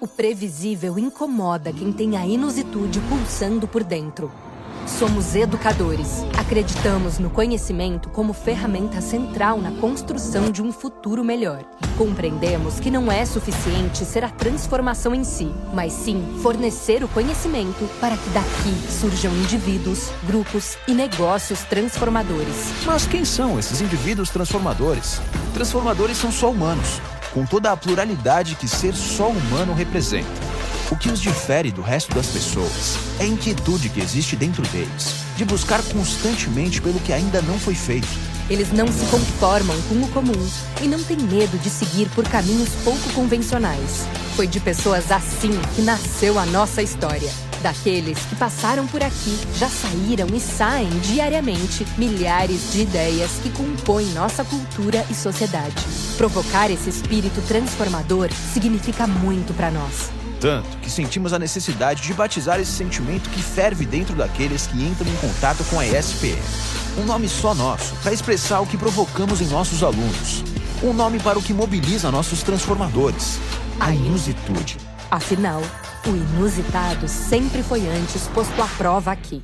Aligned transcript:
O 0.00 0.06
previsível 0.06 0.96
incomoda 0.96 1.72
quem 1.72 1.92
tem 1.92 2.16
a 2.16 2.24
inusitude 2.24 3.00
pulsando 3.08 3.66
por 3.66 3.82
dentro. 3.82 4.30
Somos 4.86 5.34
educadores. 5.34 6.24
Acreditamos 6.38 7.18
no 7.18 7.28
conhecimento 7.28 8.08
como 8.10 8.32
ferramenta 8.32 9.00
central 9.00 9.60
na 9.60 9.72
construção 9.72 10.52
de 10.52 10.62
um 10.62 10.70
futuro 10.70 11.24
melhor. 11.24 11.64
Compreendemos 11.96 12.78
que 12.78 12.92
não 12.92 13.10
é 13.10 13.26
suficiente 13.26 14.04
ser 14.04 14.22
a 14.22 14.30
transformação 14.30 15.12
em 15.12 15.24
si, 15.24 15.52
mas 15.74 15.92
sim 15.92 16.38
fornecer 16.42 17.02
o 17.02 17.08
conhecimento 17.08 17.90
para 18.00 18.16
que 18.16 18.30
daqui 18.30 18.92
surjam 19.00 19.32
indivíduos, 19.32 20.10
grupos 20.28 20.78
e 20.86 20.94
negócios 20.94 21.64
transformadores. 21.64 22.72
Mas 22.86 23.04
quem 23.04 23.24
são 23.24 23.58
esses 23.58 23.80
indivíduos 23.80 24.30
transformadores? 24.30 25.20
Transformadores 25.52 26.16
são 26.16 26.30
só 26.30 26.50
humanos, 26.52 27.00
com 27.32 27.44
toda 27.44 27.72
a 27.72 27.76
pluralidade 27.76 28.54
que 28.54 28.68
ser 28.68 28.94
só 28.94 29.28
humano 29.28 29.74
representa. 29.74 30.28
O 30.90 30.96
que 30.96 31.10
os 31.10 31.20
difere 31.20 31.70
do 31.70 31.82
resto 31.82 32.14
das 32.14 32.28
pessoas 32.28 32.96
é 33.20 33.24
a 33.24 33.26
inquietude 33.26 33.90
que 33.90 34.00
existe 34.00 34.34
dentro 34.34 34.62
deles, 34.68 35.16
de 35.36 35.44
buscar 35.44 35.82
constantemente 35.82 36.80
pelo 36.80 36.98
que 37.00 37.12
ainda 37.12 37.42
não 37.42 37.58
foi 37.58 37.74
feito. 37.74 38.08
Eles 38.48 38.72
não 38.72 38.88
se 38.88 39.04
conformam 39.06 39.76
com 39.82 39.96
o 39.96 40.08
comum 40.08 40.48
e 40.82 40.88
não 40.88 41.02
têm 41.02 41.18
medo 41.18 41.58
de 41.58 41.68
seguir 41.68 42.08
por 42.10 42.26
caminhos 42.26 42.70
pouco 42.82 43.12
convencionais. 43.12 44.06
Foi 44.34 44.46
de 44.46 44.58
pessoas 44.60 45.12
assim 45.12 45.50
que 45.74 45.82
nasceu 45.82 46.38
a 46.38 46.46
nossa 46.46 46.82
história. 46.82 47.47
Daqueles 47.62 48.18
que 48.20 48.36
passaram 48.36 48.86
por 48.86 49.02
aqui, 49.02 49.38
já 49.56 49.68
saíram 49.68 50.28
e 50.32 50.40
saem 50.40 50.88
diariamente 51.00 51.84
milhares 51.96 52.72
de 52.72 52.82
ideias 52.82 53.32
que 53.42 53.50
compõem 53.50 54.06
nossa 54.12 54.44
cultura 54.44 55.04
e 55.10 55.14
sociedade. 55.14 55.74
Provocar 56.16 56.70
esse 56.70 56.88
espírito 56.88 57.40
transformador 57.48 58.30
significa 58.52 59.06
muito 59.06 59.52
para 59.54 59.70
nós 59.70 60.10
tanto 60.40 60.78
que 60.78 60.90
sentimos 60.90 61.32
a 61.32 61.38
necessidade 61.38 62.02
de 62.02 62.14
batizar 62.14 62.60
esse 62.60 62.70
sentimento 62.70 63.28
que 63.30 63.42
ferve 63.42 63.84
dentro 63.84 64.14
daqueles 64.14 64.66
que 64.66 64.80
entram 64.82 65.08
em 65.10 65.16
contato 65.16 65.64
com 65.64 65.78
a 65.78 65.86
ESPM. 65.86 66.40
Um 66.96 67.04
nome 67.04 67.28
só 67.28 67.54
nosso, 67.54 67.94
para 67.96 68.12
expressar 68.12 68.60
o 68.60 68.66
que 68.66 68.76
provocamos 68.76 69.40
em 69.40 69.46
nossos 69.46 69.82
alunos. 69.82 70.44
Um 70.82 70.92
nome 70.92 71.18
para 71.18 71.38
o 71.38 71.42
que 71.42 71.52
mobiliza 71.52 72.10
nossos 72.10 72.42
transformadores. 72.42 73.38
A 73.80 73.92
inusitude. 73.92 74.76
Afinal, 75.10 75.62
o 76.06 76.10
inusitado 76.10 77.08
sempre 77.08 77.62
foi 77.62 77.86
antes 77.88 78.26
posto 78.28 78.62
à 78.62 78.66
prova 78.66 79.12
aqui. 79.12 79.40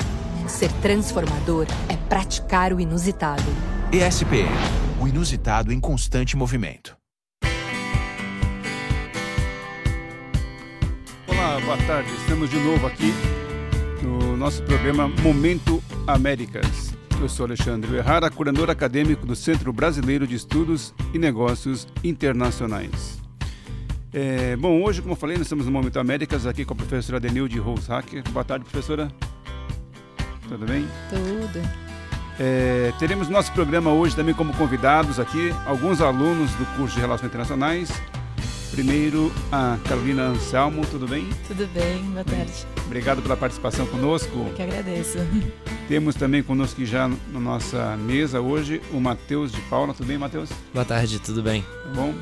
Ser 0.46 0.70
transformador 0.82 1.66
é 1.88 1.96
praticar 1.96 2.72
o 2.72 2.80
inusitado. 2.80 3.42
ESPM, 3.92 4.48
o 5.00 5.08
inusitado 5.08 5.72
em 5.72 5.80
constante 5.80 6.36
movimento. 6.36 6.96
boa 11.64 11.78
tarde. 11.86 12.10
Estamos 12.20 12.50
de 12.50 12.58
novo 12.58 12.86
aqui 12.86 13.12
no 14.02 14.36
nosso 14.36 14.62
programa 14.64 15.08
Momento 15.08 15.82
Américas. 16.06 16.92
Eu 17.20 17.28
sou 17.28 17.46
Alexandre 17.46 17.96
Errara, 17.96 18.30
curador 18.30 18.70
acadêmico 18.70 19.24
do 19.24 19.34
Centro 19.34 19.72
Brasileiro 19.72 20.26
de 20.26 20.34
Estudos 20.34 20.94
e 21.12 21.18
Negócios 21.18 21.86
Internacionais. 22.02 23.23
É, 24.16 24.54
bom, 24.54 24.80
hoje, 24.80 25.02
como 25.02 25.14
eu 25.14 25.16
falei, 25.16 25.36
nós 25.36 25.46
estamos 25.46 25.66
no 25.66 25.72
Momento 25.72 25.98
Américas 25.98 26.46
aqui 26.46 26.64
com 26.64 26.72
a 26.72 26.76
professora 26.76 27.18
Denilde 27.18 27.58
Rose-Hacker. 27.58 28.22
Boa 28.30 28.44
tarde, 28.44 28.64
professora. 28.64 29.10
Tudo 30.48 30.64
bem? 30.64 30.86
Tudo. 31.10 31.60
É, 32.38 32.92
teremos 33.00 33.28
nosso 33.28 33.50
programa 33.52 33.92
hoje 33.92 34.14
também 34.14 34.32
como 34.32 34.54
convidados 34.54 35.18
aqui 35.18 35.52
alguns 35.66 36.00
alunos 36.00 36.52
do 36.52 36.64
curso 36.76 36.94
de 36.94 37.00
Relações 37.00 37.28
Internacionais 37.28 37.90
Primeiro, 38.74 39.32
a 39.52 39.78
Carolina 39.88 40.24
Anselmo, 40.24 40.84
tudo 40.84 41.06
bem? 41.06 41.28
Tudo 41.46 41.64
bem, 41.72 42.02
boa 42.10 42.24
tarde. 42.24 42.66
Obrigado 42.86 43.22
pela 43.22 43.36
participação 43.36 43.86
conosco. 43.86 44.36
Eu 44.36 44.52
que 44.52 44.62
agradeço. 44.62 45.18
Temos 45.86 46.16
também 46.16 46.42
conosco 46.42 46.84
já 46.84 47.06
na 47.06 47.38
nossa 47.38 47.96
mesa 47.96 48.40
hoje 48.40 48.82
o 48.92 48.98
Matheus 48.98 49.52
de 49.52 49.60
Paula. 49.62 49.94
Tudo 49.94 50.08
bem, 50.08 50.18
Matheus? 50.18 50.50
Boa 50.72 50.84
tarde, 50.84 51.20
tudo 51.20 51.40
bem. 51.40 51.62
Tá 51.62 51.90
bom. 51.94 52.12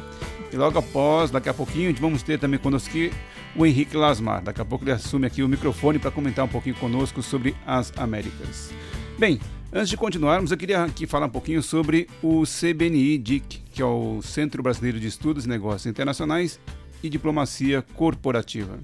E 0.52 0.56
logo 0.56 0.78
após, 0.78 1.30
daqui 1.30 1.48
a 1.48 1.54
pouquinho, 1.54 1.94
vamos 1.98 2.22
ter 2.22 2.38
também 2.38 2.60
conosco 2.60 2.90
aqui 2.90 3.10
o 3.56 3.64
Henrique 3.64 3.96
Lasmar. 3.96 4.42
Daqui 4.42 4.60
a 4.60 4.64
pouco 4.64 4.84
ele 4.84 4.92
assume 4.92 5.26
aqui 5.26 5.42
o 5.42 5.48
microfone 5.48 5.98
para 5.98 6.10
comentar 6.10 6.44
um 6.44 6.48
pouquinho 6.48 6.74
conosco 6.74 7.22
sobre 7.22 7.56
as 7.66 7.90
Américas. 7.96 8.74
Bem, 9.18 9.40
Antes 9.74 9.88
de 9.88 9.96
continuarmos, 9.96 10.50
eu 10.50 10.58
queria 10.58 10.84
aqui 10.84 11.06
falar 11.06 11.24
um 11.24 11.30
pouquinho 11.30 11.62
sobre 11.62 12.06
o 12.22 12.42
CBNI-DIC, 12.42 13.62
que 13.72 13.80
é 13.80 13.84
o 13.84 14.20
Centro 14.20 14.62
Brasileiro 14.62 15.00
de 15.00 15.06
Estudos 15.06 15.46
e 15.46 15.48
Negócios 15.48 15.86
Internacionais 15.86 16.60
e 17.02 17.08
Diplomacia 17.08 17.80
Corporativa. 17.80 18.78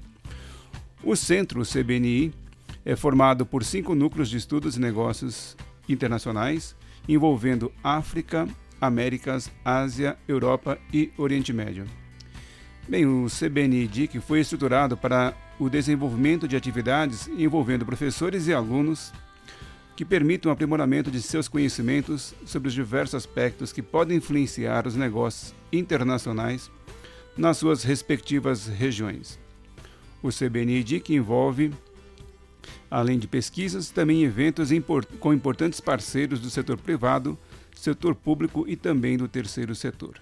O 1.03 1.15
centro, 1.15 1.61
o 1.61 1.63
CBNI, 1.63 2.33
é 2.83 2.95
formado 2.95 3.45
por 3.45 3.63
cinco 3.63 3.93
núcleos 3.93 4.31
de 4.31 4.37
estudos 4.37 4.77
e 4.77 4.79
negócios 4.79 5.55
internacionais, 5.87 6.75
envolvendo 7.07 7.71
África, 7.83 8.47
Américas, 8.81 9.51
Ásia, 9.63 10.17
Europa 10.27 10.79
e 10.91 11.11
Oriente 11.19 11.53
Médio. 11.53 11.85
Bem, 12.87 13.05
o 13.05 13.27
CBNI-DIC 13.27 14.19
foi 14.21 14.39
estruturado 14.39 14.97
para 14.97 15.35
o 15.59 15.69
desenvolvimento 15.69 16.47
de 16.47 16.55
atividades 16.55 17.27
envolvendo 17.27 17.85
professores 17.85 18.47
e 18.47 18.53
alunos 18.55 19.13
que 19.99 20.05
permitam 20.05 20.49
o 20.49 20.53
aprimoramento 20.53 21.11
de 21.11 21.21
seus 21.21 21.49
conhecimentos 21.49 22.33
sobre 22.45 22.69
os 22.69 22.73
diversos 22.73 23.15
aspectos 23.15 23.73
que 23.73 23.81
podem 23.81 24.15
influenciar 24.15 24.87
os 24.87 24.95
negócios 24.95 25.53
internacionais 25.73 26.71
nas 27.35 27.57
suas 27.57 27.83
respectivas 27.83 28.65
regiões. 28.65 29.37
O 30.23 30.29
CBNID 30.29 31.01
que 31.01 31.15
envolve, 31.15 31.73
além 32.89 33.19
de 33.19 33.27
pesquisas, 33.27 33.89
também 33.89 34.23
eventos 34.23 34.69
com 35.19 35.33
importantes 35.33 35.81
parceiros 35.81 36.39
do 36.39 36.49
setor 36.49 36.77
privado, 36.77 37.37
setor 37.75 38.15
público 38.15 38.63
e 38.69 38.77
também 38.77 39.17
do 39.17 39.27
terceiro 39.27 39.75
setor. 39.75 40.15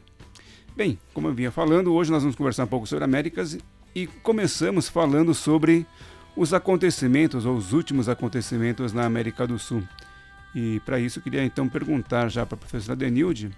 Bem, 0.75 0.97
como 1.13 1.27
eu 1.27 1.35
vinha 1.35 1.51
falando, 1.51 1.93
hoje 1.93 2.09
nós 2.09 2.23
vamos 2.23 2.35
conversar 2.35 2.63
um 2.63 2.67
pouco 2.67 2.87
sobre 2.87 3.05
Américas 3.05 3.59
e 3.93 4.07
começamos 4.07 4.89
falando 4.89 5.35
sobre 5.35 5.85
os 6.37 6.53
acontecimentos 6.53 7.45
ou 7.45 7.57
os 7.57 7.73
últimos 7.73 8.07
acontecimentos 8.07 8.93
na 8.93 9.03
América 9.05 9.45
do 9.47 9.57
Sul. 9.57 9.83
E 10.55 10.79
para 10.85 10.99
isso 10.99 11.19
queria 11.19 11.43
então 11.43 11.67
perguntar 11.67 12.29
já 12.29 12.45
para 12.45 12.55
a 12.55 12.59
professora 12.59 12.95
Denilde 12.95 13.51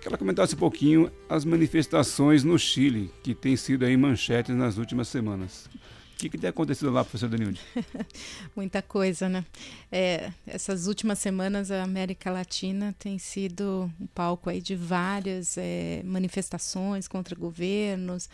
que 0.00 0.08
ela 0.08 0.18
comentasse 0.18 0.56
um 0.56 0.58
pouquinho 0.58 1.12
as 1.28 1.44
manifestações 1.44 2.42
no 2.42 2.58
Chile, 2.58 3.12
que 3.22 3.36
tem 3.36 3.54
sido 3.54 3.84
aí 3.84 3.96
manchetes 3.96 4.54
nas 4.54 4.76
últimas 4.76 5.06
semanas. 5.06 5.68
Que, 6.22 6.28
que 6.28 6.38
tem 6.38 6.50
acontecido 6.50 6.92
lá, 6.92 7.02
professor 7.02 7.28
Denilde? 7.28 7.60
Muita 8.54 8.80
coisa, 8.80 9.28
né? 9.28 9.44
É, 9.90 10.30
essas 10.46 10.86
últimas 10.86 11.18
semanas 11.18 11.68
a 11.72 11.82
América 11.82 12.30
Latina 12.30 12.94
tem 12.96 13.18
sido 13.18 13.92
um 14.00 14.06
palco 14.06 14.48
aí 14.48 14.60
de 14.60 14.76
várias 14.76 15.58
é, 15.58 16.00
manifestações 16.04 17.08
contra 17.08 17.34
governos, 17.34 18.28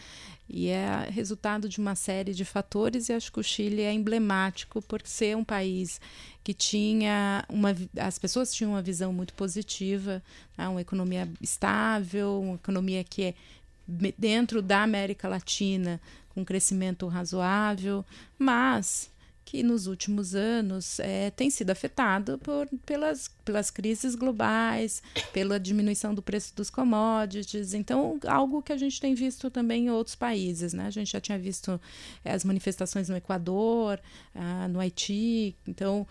e 0.47 0.69
é 0.69 1.09
resultado 1.11 1.67
de 1.67 1.79
uma 1.79 1.95
série 1.95 2.35
de 2.35 2.45
fatores 2.45 3.09
e 3.09 3.15
acho 3.15 3.33
que 3.33 3.41
o 3.41 3.43
Chile 3.43 3.81
é 3.81 3.93
emblemático 3.93 4.83
por 4.83 5.01
ser 5.07 5.35
um 5.35 5.45
país 5.45 5.99
que 6.45 6.53
tinha 6.53 7.43
uma 7.49 7.75
as 7.99 8.19
pessoas 8.19 8.53
tinham 8.53 8.73
uma 8.73 8.83
visão 8.83 9.15
muito 9.15 9.33
positiva, 9.33 10.23
né? 10.59 10.69
uma 10.69 10.81
economia 10.83 11.27
estável, 11.41 12.39
uma 12.41 12.55
economia 12.57 13.03
que 13.03 13.25
é 13.25 13.35
dentro 14.19 14.61
da 14.61 14.83
América 14.83 15.27
Latina 15.27 15.99
com 16.39 16.45
crescimento 16.45 17.07
razoável, 17.09 18.05
mas 18.39 19.11
que 19.45 19.63
nos 19.63 19.87
últimos 19.87 20.35
anos 20.35 21.01
é, 21.01 21.31
tem 21.31 21.49
sido 21.49 21.71
afetado 21.71 22.39
por, 22.39 22.69
pelas, 22.85 23.29
pelas 23.45 23.71
crises 23.71 24.15
globais, 24.15 25.03
pela 25.33 25.59
diminuição 25.59 26.15
do 26.15 26.21
preço 26.21 26.55
dos 26.55 26.69
commodities. 26.69 27.73
Então, 27.73 28.21
algo 28.27 28.63
que 28.63 28.73
a 28.73 28.77
gente 28.77 29.01
tem 29.01 29.15
visto 29.15 29.51
também 29.51 29.87
em 29.87 29.91
outros 29.91 30.15
países. 30.15 30.75
Né? 30.75 30.87
A 30.87 30.91
gente 30.91 31.11
já 31.11 31.21
tinha 31.21 31.39
visto 31.39 31.81
é, 32.23 32.33
as 32.33 32.45
manifestações 32.45 33.09
no 33.09 33.17
Equador, 33.17 33.99
ah, 34.35 34.69
no 34.69 34.81
Haiti. 34.81 35.57
Então, 35.67 36.07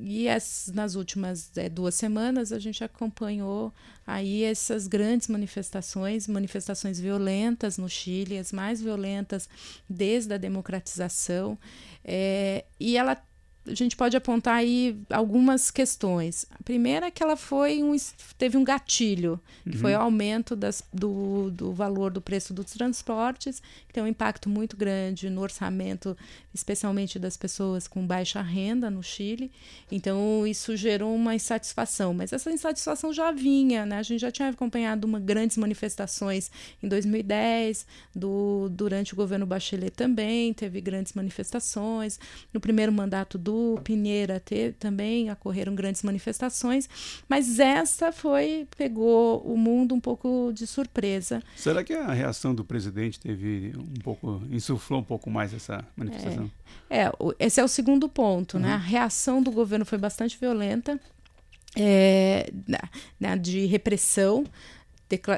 e 0.00 0.28
as, 0.28 0.70
nas 0.74 0.94
últimas 0.94 1.50
é, 1.56 1.68
duas 1.68 1.94
semanas 1.94 2.52
a 2.52 2.58
gente 2.58 2.82
acompanhou 2.82 3.72
aí 4.06 4.42
essas 4.42 4.86
grandes 4.86 5.28
manifestações, 5.28 6.26
manifestações 6.26 6.98
violentas 6.98 7.76
no 7.76 7.88
Chile, 7.88 8.38
as 8.38 8.50
mais 8.50 8.80
violentas 8.80 9.48
desde 9.88 10.32
a 10.32 10.38
democratização. 10.38 11.58
É, 12.02 12.64
e 12.80 12.96
ela 12.96 13.22
a 13.66 13.74
gente 13.74 13.96
pode 13.96 14.16
apontar 14.16 14.56
aí 14.56 14.98
algumas 15.10 15.70
questões. 15.70 16.46
A 16.50 16.62
primeira 16.62 17.06
é 17.06 17.10
que 17.10 17.22
ela 17.22 17.36
foi 17.36 17.82
um, 17.82 17.94
teve 18.36 18.56
um 18.56 18.64
gatilho, 18.64 19.40
que 19.62 19.76
uhum. 19.76 19.80
foi 19.80 19.94
o 19.94 19.98
aumento 19.98 20.56
das, 20.56 20.82
do, 20.92 21.50
do 21.50 21.72
valor 21.72 22.10
do 22.10 22.20
preço 22.20 22.54
dos 22.54 22.72
transportes, 22.72 23.62
que 23.86 23.92
tem 23.92 24.02
um 24.02 24.06
impacto 24.06 24.48
muito 24.48 24.76
grande 24.76 25.28
no 25.28 25.40
orçamento, 25.42 26.16
especialmente 26.54 27.18
das 27.18 27.36
pessoas 27.36 27.86
com 27.86 28.06
baixa 28.06 28.40
renda 28.40 28.90
no 28.90 29.02
Chile. 29.02 29.50
Então, 29.92 30.46
isso 30.46 30.76
gerou 30.76 31.14
uma 31.14 31.34
insatisfação. 31.34 32.14
Mas 32.14 32.32
essa 32.32 32.50
insatisfação 32.50 33.12
já 33.12 33.30
vinha, 33.30 33.84
né? 33.84 33.98
A 33.98 34.02
gente 34.02 34.20
já 34.20 34.30
tinha 34.30 34.48
acompanhado 34.48 35.06
uma, 35.06 35.20
grandes 35.20 35.56
manifestações 35.56 36.50
em 36.82 36.88
2010, 36.88 37.86
do, 38.14 38.68
durante 38.70 39.12
o 39.12 39.16
governo 39.16 39.44
Bachelet 39.44 39.90
também, 39.90 40.54
teve 40.54 40.80
grandes 40.80 41.12
manifestações. 41.12 42.18
No 42.52 42.60
primeiro 42.60 42.92
mandato 42.92 43.36
do 43.36 43.57
Pinheira 43.82 44.40
teve, 44.40 44.72
também 44.72 45.30
ocorreram 45.30 45.74
grandes 45.74 46.02
manifestações, 46.02 46.88
mas 47.28 47.58
essa 47.58 48.12
foi 48.12 48.66
pegou 48.76 49.40
o 49.40 49.56
mundo 49.56 49.94
um 49.94 50.00
pouco 50.00 50.50
de 50.52 50.66
surpresa. 50.66 51.42
Será 51.56 51.82
que 51.82 51.92
a 51.92 52.12
reação 52.12 52.54
do 52.54 52.64
presidente 52.64 53.18
teve 53.18 53.72
um 53.76 54.00
pouco 54.02 54.42
insuflou 54.50 55.00
um 55.00 55.04
pouco 55.04 55.30
mais 55.30 55.52
essa 55.54 55.84
manifestação? 55.96 56.50
É, 56.90 57.02
é 57.02 57.12
esse 57.38 57.60
é 57.60 57.64
o 57.64 57.68
segundo 57.68 58.08
ponto, 58.08 58.54
uhum. 58.54 58.62
né? 58.62 58.72
A 58.72 58.76
reação 58.76 59.42
do 59.42 59.50
governo 59.50 59.84
foi 59.84 59.98
bastante 59.98 60.38
violenta. 60.38 60.98
É, 61.76 62.50
de 63.40 63.66
repressão 63.66 64.44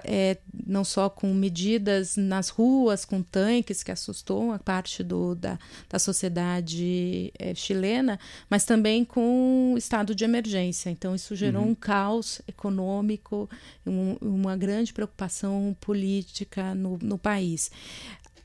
é, 0.05 0.39
não 0.67 0.85
só 0.85 1.09
com 1.09 1.33
medidas 1.33 2.17
nas 2.17 2.49
ruas, 2.49 3.05
com 3.05 3.23
tanques, 3.23 3.83
que 3.83 3.93
assustou 3.93 4.53
a 4.53 4.59
parte 4.59 5.03
do, 5.03 5.35
da, 5.35 5.59
da 5.89 5.99
sociedade 5.99 7.33
é, 7.39 7.55
chilena, 7.55 8.19
mas 8.49 8.65
também 8.65 9.05
com 9.05 9.75
estado 9.77 10.15
de 10.15 10.25
emergência. 10.25 10.91
Então, 10.91 11.15
isso 11.15 11.37
gerou 11.37 11.63
uhum. 11.63 11.71
um 11.71 11.75
caos 11.75 12.41
econômico, 12.49 13.49
um, 13.87 14.17
uma 14.21 14.57
grande 14.57 14.93
preocupação 14.93 15.77
política 15.81 16.75
no, 16.75 16.99
no 17.01 17.19
país. 17.19 17.71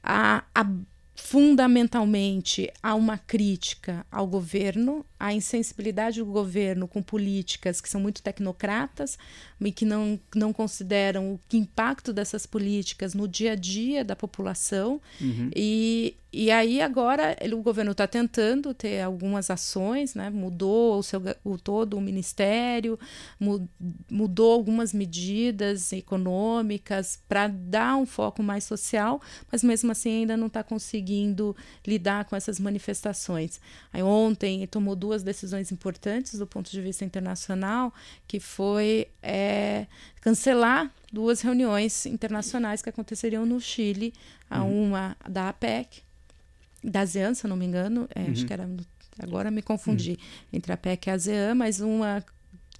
A, 0.04 0.44
a 0.54 0.66
fundamentalmente 1.16 2.70
há 2.84 2.94
uma 2.94 3.18
crítica 3.18 4.06
ao 4.12 4.28
governo, 4.28 5.06
a 5.18 5.34
insensibilidade 5.34 6.20
do 6.20 6.26
governo 6.26 6.88
com 6.88 7.02
políticas 7.02 7.80
que 7.80 7.90
são 7.90 8.02
muito 8.02 8.22
tecnocratas 8.22 9.18
e 9.62 9.72
que 9.72 9.86
não, 9.86 10.20
não 10.36 10.52
consideram 10.52 11.34
o 11.34 11.40
impacto 11.56 12.12
dessas 12.12 12.46
políticas 12.46 13.14
no 13.14 13.28
dia 13.28 13.54
a 13.54 13.56
dia 13.56 14.04
da 14.04 14.16
população. 14.16 15.02
Uhum. 15.22 15.50
E, 15.56 16.18
e 16.38 16.52
aí 16.52 16.82
agora 16.82 17.34
ele, 17.40 17.56
o 17.56 17.62
governo 17.62 17.94
está 17.94 18.06
tentando 18.06 18.74
ter 18.74 19.00
algumas 19.00 19.50
ações, 19.50 20.16
né? 20.16 20.30
mudou 20.30 21.00
o 21.00 21.02
seu, 21.02 21.22
o, 21.46 21.58
todo 21.58 21.96
o 21.96 22.02
ministério, 22.02 23.00
mudou 24.12 24.52
algumas 24.52 24.92
medidas 24.92 25.94
econômicas 25.94 27.18
para 27.26 27.48
dar 27.48 27.96
um 27.96 28.06
foco 28.06 28.44
mais 28.44 28.66
social, 28.66 29.22
mas 29.50 29.64
mesmo 29.64 29.94
assim 29.94 30.10
ainda 30.10 30.36
não 30.36 30.48
está 30.48 30.62
conseguindo 30.62 31.56
lidar 31.88 32.26
com 32.26 32.36
essas 32.36 32.60
manifestações. 32.60 33.62
Aí 33.94 34.04
ontem 34.04 34.68
tomou 34.68 34.94
duas 34.94 35.24
decisões 35.24 35.72
importantes 35.72 36.38
do 36.38 36.46
ponto 36.46 36.70
de 36.70 36.82
vista 36.82 37.06
internacional, 37.06 37.94
que 38.28 38.42
foi 38.42 39.08
é, 39.24 39.88
cancelar 40.20 40.92
duas 41.14 41.40
reuniões 41.40 42.06
internacionais 42.06 42.82
que 42.82 42.90
aconteceriam 42.90 43.46
no 43.46 43.62
Chile, 43.62 44.14
a 44.50 44.64
uhum. 44.64 44.90
uma 44.90 45.18
da 45.30 45.48
APEC, 45.48 46.05
da 46.86 47.02
ASEAN, 47.02 47.34
se 47.34 47.46
eu 47.46 47.50
não 47.50 47.58
me 47.58 47.66
engano, 47.66 48.08
é, 48.14 48.22
uhum. 48.22 48.32
acho 48.32 48.46
que 48.46 48.54
era 48.54 48.70
agora 49.20 49.50
me 49.50 49.62
confundi 49.62 50.12
uhum. 50.12 50.18
entre 50.54 50.74
a 50.74 50.78
PEC 50.78 51.08
e 51.08 51.10
a 51.10 51.14
ASEAN, 51.14 51.56
mas 51.56 51.80
uma 51.80 52.24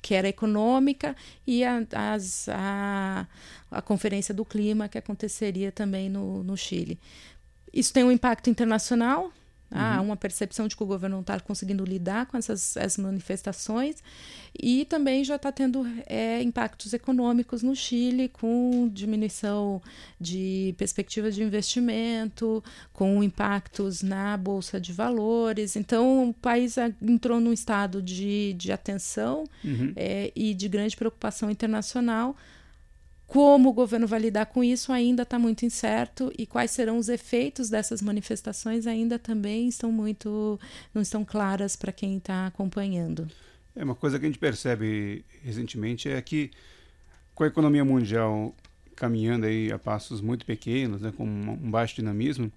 que 0.02 0.14
era 0.14 0.28
econômica 0.28 1.16
e 1.48 1.64
a, 1.64 1.84
as, 1.92 2.48
a, 2.50 3.28
a 3.72 3.82
Conferência 3.82 4.36
do 4.36 4.46
Clima 4.46 4.88
que 4.88 5.00
aconteceria 5.00 5.72
também 5.72 6.10
no, 6.10 6.44
no 6.44 6.56
Chile. 6.56 7.00
Isso 7.74 7.92
tem 7.92 8.04
um 8.04 8.12
impacto 8.12 8.50
internacional, 8.50 9.32
Há 9.76 10.00
uhum. 10.00 10.08
uma 10.08 10.16
percepção 10.16 10.68
de 10.70 10.76
que 10.76 10.82
o 10.82 10.86
governo 10.86 11.18
não 11.18 11.22
está 11.22 11.38
conseguindo 11.40 11.84
lidar 11.84 12.28
com 12.28 12.38
essas, 12.38 12.78
essas, 12.78 13.04
manifestações 13.04 14.02
e 14.58 14.86
também 14.86 15.24
já 15.24 15.36
está 15.36 15.52
tendo 15.52 15.86
é, 16.06 16.42
impactos 16.42 16.94
econômicos 16.94 17.62
no 17.62 17.76
Chile, 17.76 18.30
com 18.30 18.90
diminuição 18.92 19.82
de 20.20 20.74
perspectivas 20.78 21.36
de 21.36 21.44
investimento, 21.44 22.64
com 22.94 23.22
impactos 23.22 24.02
na 24.02 24.38
Bolsa 24.38 24.80
de 24.80 24.94
Valores. 24.94 25.76
Então, 25.76 26.30
o 26.30 26.34
país 26.34 26.78
entrou 27.02 27.42
num 27.42 27.52
estado 27.52 28.02
de, 28.02 28.54
de 28.54 28.72
atenção 28.72 29.44
uhum. 29.62 29.92
é, 29.96 30.32
e 30.34 30.54
de 30.54 30.70
grande 30.70 30.96
preocupação 30.96 31.52
internacional 31.52 32.36
como 33.28 33.70
o 33.70 33.74
governo 33.74 34.08
vai 34.08 34.20
lidar 34.20 34.46
com 34.46 34.64
isso 34.64 34.92
ainda 34.92 35.24
está 35.24 35.40
muito 35.40 35.66
incerto 35.66 36.32
e 36.38 36.46
quais 36.46 36.72
serão 36.72 36.98
os 36.98 37.10
efeitos 37.10 37.70
dessas 37.70 38.02
manifestações 38.02 38.86
ainda 38.86 39.18
também 39.18 39.68
estão 39.68 39.92
muito 39.92 40.60
não 40.94 41.02
estão 41.02 41.26
claras 41.26 41.76
para 41.76 41.92
quem 41.92 42.18
está 42.18 42.48
acompanhando. 42.48 43.28
É 43.76 43.84
uma 43.84 43.96
coisa 43.96 44.20
que 44.20 44.26
a 44.26 44.30
gente 44.30 44.40
percebe 44.40 45.26
recentemente 45.44 46.08
é 46.08 46.22
que 46.22 46.52
com 47.34 47.44
a 47.44 47.48
economia 47.48 47.84
mundial 47.84 48.56
caminhando 48.96 49.46
aí 49.46 49.72
a 49.72 49.78
passos 49.78 50.22
muito 50.22 50.46
pequenos, 50.46 51.02
né, 51.02 51.12
com 51.16 51.26
um 51.26 51.70
baixo 51.70 51.96
dinamismo, 51.96 52.50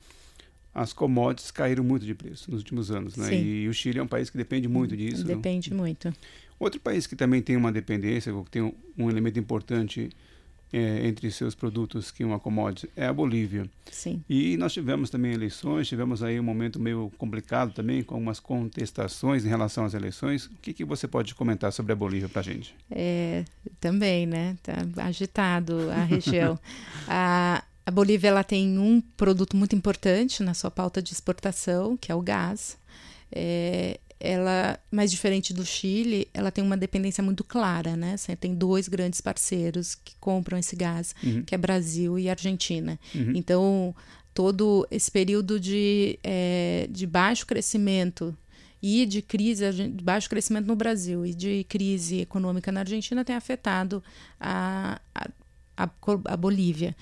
as 0.72 0.92
commodities 0.92 1.50
caíram 1.50 1.82
muito 1.82 2.06
de 2.06 2.14
preço 2.14 2.50
nos 2.50 2.60
últimos 2.60 2.90
anos, 2.90 3.16
né? 3.16 3.30
Sim. 3.30 3.42
E 3.42 3.68
o 3.68 3.74
Chile 3.74 3.98
é 3.98 4.02
um 4.02 4.06
país 4.06 4.30
que 4.30 4.36
depende 4.36 4.68
muito 4.68 4.96
disso. 4.96 5.24
Depende 5.24 5.74
muito. 5.74 6.14
Outro 6.58 6.78
país 6.78 7.06
que 7.06 7.16
também 7.16 7.42
tem 7.42 7.56
uma 7.56 7.72
dependência, 7.72 8.32
que 8.32 8.50
tem 8.50 8.72
um 8.96 9.10
elemento 9.10 9.40
importante 9.40 10.08
é, 10.72 11.06
entre 11.06 11.30
seus 11.30 11.54
produtos 11.54 12.10
que 12.10 12.24
uma 12.24 12.38
commodity 12.38 12.90
é 12.96 13.06
a 13.06 13.12
Bolívia. 13.12 13.68
Sim. 13.90 14.22
E 14.28 14.56
nós 14.56 14.72
tivemos 14.72 15.10
também 15.10 15.32
eleições, 15.32 15.88
tivemos 15.88 16.22
aí 16.22 16.38
um 16.38 16.42
momento 16.42 16.78
meio 16.78 17.10
complicado 17.16 17.72
também, 17.72 18.02
com 18.02 18.14
algumas 18.14 18.38
contestações 18.38 19.44
em 19.44 19.48
relação 19.48 19.84
às 19.84 19.94
eleições. 19.94 20.46
O 20.46 20.50
que, 20.60 20.72
que 20.72 20.84
você 20.84 21.08
pode 21.08 21.34
comentar 21.34 21.72
sobre 21.72 21.92
a 21.92 21.96
Bolívia 21.96 22.28
para 22.28 22.40
a 22.40 22.44
gente? 22.44 22.74
É, 22.90 23.44
também, 23.80 24.26
né? 24.26 24.56
Tá 24.62 24.74
agitado 25.02 25.90
a 25.90 26.04
região. 26.04 26.58
a, 27.08 27.64
a 27.86 27.90
Bolívia 27.90 28.28
ela 28.28 28.44
tem 28.44 28.78
um 28.78 29.00
produto 29.00 29.56
muito 29.56 29.74
importante 29.74 30.42
na 30.42 30.54
sua 30.54 30.70
pauta 30.70 31.00
de 31.00 31.12
exportação, 31.12 31.96
que 31.96 32.12
é 32.12 32.14
o 32.14 32.20
gás. 32.20 32.76
É, 33.32 33.98
ela, 34.20 34.78
mais 34.90 35.10
diferente 35.10 35.52
do 35.54 35.64
Chile, 35.64 36.28
ela 36.34 36.50
tem 36.50 36.64
uma 36.64 36.76
dependência 36.76 37.22
muito 37.22 37.44
clara, 37.44 37.96
né? 37.96 38.16
Você 38.16 38.34
tem 38.34 38.54
dois 38.54 38.88
grandes 38.88 39.20
parceiros 39.20 39.94
que 39.94 40.14
compram 40.18 40.58
esse 40.58 40.74
gás, 40.74 41.14
uhum. 41.22 41.42
que 41.42 41.54
é 41.54 41.58
Brasil 41.58 42.18
e 42.18 42.28
Argentina. 42.28 42.98
Uhum. 43.14 43.32
Então, 43.34 43.94
todo 44.34 44.86
esse 44.90 45.10
período 45.10 45.58
de, 45.58 46.18
é, 46.22 46.88
de 46.90 47.06
baixo 47.06 47.46
crescimento 47.46 48.36
e 48.82 49.06
de 49.06 49.22
crise, 49.22 49.64
de 49.72 50.04
baixo 50.04 50.28
crescimento 50.28 50.66
no 50.66 50.76
Brasil 50.76 51.26
e 51.26 51.34
de 51.34 51.64
crise 51.64 52.20
econômica 52.20 52.70
na 52.70 52.80
Argentina 52.80 53.24
tem 53.24 53.36
afetado 53.36 54.02
a, 54.38 55.00
a, 55.14 55.28
a, 55.76 55.90
a 56.24 56.36
Bolívia. 56.36 56.96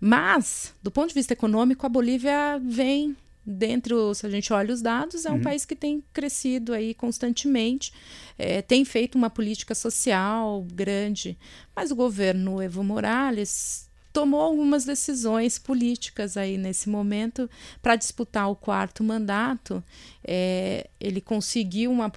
Mas, 0.00 0.74
do 0.82 0.90
ponto 0.90 1.08
de 1.08 1.14
vista 1.14 1.32
econômico, 1.32 1.86
a 1.86 1.88
Bolívia 1.88 2.60
vem 2.62 3.16
dentro, 3.44 4.14
se 4.14 4.26
a 4.26 4.30
gente 4.30 4.52
olha 4.52 4.72
os 4.72 4.80
dados, 4.80 5.24
é 5.24 5.30
um 5.30 5.34
uhum. 5.34 5.42
país 5.42 5.64
que 5.64 5.74
tem 5.74 6.02
crescido 6.12 6.72
aí 6.72 6.94
constantemente, 6.94 7.92
é, 8.38 8.62
tem 8.62 8.84
feito 8.84 9.16
uma 9.16 9.28
política 9.28 9.74
social 9.74 10.62
grande, 10.72 11.36
mas 11.74 11.90
o 11.90 11.96
governo 11.96 12.62
Evo 12.62 12.84
Morales 12.84 13.90
tomou 14.12 14.40
algumas 14.40 14.84
decisões 14.84 15.58
políticas 15.58 16.36
aí 16.36 16.58
nesse 16.58 16.88
momento 16.88 17.48
para 17.80 17.96
disputar 17.96 18.50
o 18.50 18.54
quarto 18.54 19.02
mandato. 19.02 19.82
É, 20.22 20.88
ele 21.00 21.20
conseguiu 21.20 21.90
uma, 21.90 22.12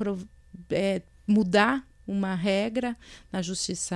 é, 0.70 1.02
mudar 1.26 1.88
uma 2.08 2.36
regra 2.36 2.96
na 3.32 3.42
justiça 3.42 3.96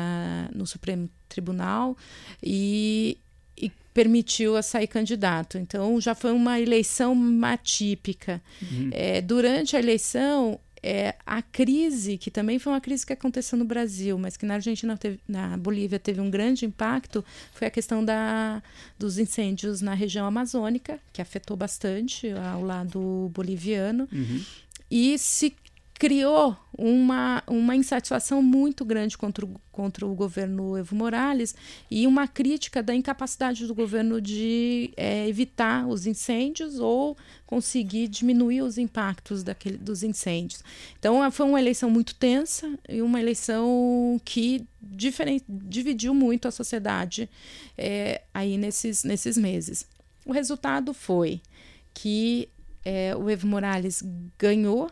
no 0.53 0.65
Supremo 0.65 1.09
Tribunal 1.27 1.95
e 2.41 3.19
permitiu 3.99 4.55
a 4.55 4.61
sair 4.61 4.87
candidato. 4.87 5.57
Então 5.57 5.99
já 5.99 6.15
foi 6.15 6.31
uma 6.31 6.57
eleição 6.57 7.13
atípica. 7.43 8.41
Uhum. 8.61 8.89
É, 8.93 9.19
durante 9.19 9.75
a 9.75 9.79
eleição, 9.79 10.57
é, 10.81 11.15
a 11.25 11.41
crise, 11.41 12.17
que 12.17 12.31
também 12.31 12.57
foi 12.59 12.71
uma 12.71 12.79
crise 12.79 13.05
que 13.05 13.11
aconteceu 13.11 13.59
no 13.59 13.65
Brasil, 13.65 14.17
mas 14.17 14.37
que 14.37 14.45
na 14.45 14.53
Argentina, 14.53 14.95
teve, 14.95 15.19
na 15.27 15.57
Bolívia 15.57 15.99
teve 15.99 16.21
um 16.21 16.29
grande 16.29 16.65
impacto, 16.65 17.25
foi 17.53 17.67
a 17.67 17.69
questão 17.69 18.05
da, 18.05 18.63
dos 18.97 19.19
incêndios 19.19 19.81
na 19.81 19.93
região 19.93 20.25
amazônica, 20.25 20.97
que 21.11 21.21
afetou 21.21 21.57
bastante 21.57 22.31
ao 22.31 22.63
lado 22.63 23.29
boliviano. 23.33 24.07
Uhum. 24.13 24.41
E 24.89 25.19
se 25.19 25.53
criou 25.99 26.55
uma, 26.77 27.43
uma 27.45 27.75
insatisfação 27.75 28.41
muito 28.41 28.85
grande 28.85 29.17
contra 29.17 29.45
o, 29.45 29.59
contra 29.69 30.07
o 30.07 30.15
governo 30.15 30.77
Evo 30.77 30.95
Morales 30.95 31.53
e 31.91 32.07
uma 32.07 32.25
crítica 32.25 32.81
da 32.81 32.95
incapacidade 32.95 33.67
do 33.67 33.75
governo 33.75 34.21
de 34.21 34.93
é, 34.95 35.27
evitar 35.27 35.85
os 35.85 36.07
incêndios 36.07 36.79
ou 36.79 37.17
conseguir 37.45 38.07
diminuir 38.07 38.61
os 38.61 38.77
impactos 38.77 39.43
daquele, 39.43 39.75
dos 39.77 40.01
incêndios. 40.01 40.63
Então, 40.97 41.29
foi 41.31 41.45
uma 41.45 41.59
eleição 41.59 41.89
muito 41.89 42.15
tensa 42.15 42.79
e 42.87 43.01
uma 43.01 43.19
eleição 43.19 44.21
que 44.23 44.65
dividiu 44.81 46.13
muito 46.13 46.47
a 46.47 46.51
sociedade 46.51 47.29
é, 47.77 48.21
aí 48.33 48.57
nesses, 48.57 49.03
nesses 49.03 49.37
meses. 49.37 49.85
O 50.25 50.31
resultado 50.31 50.93
foi 50.93 51.41
que 51.93 52.47
é, 52.85 53.13
o 53.17 53.29
Evo 53.29 53.47
Morales 53.47 54.01
ganhou 54.37 54.89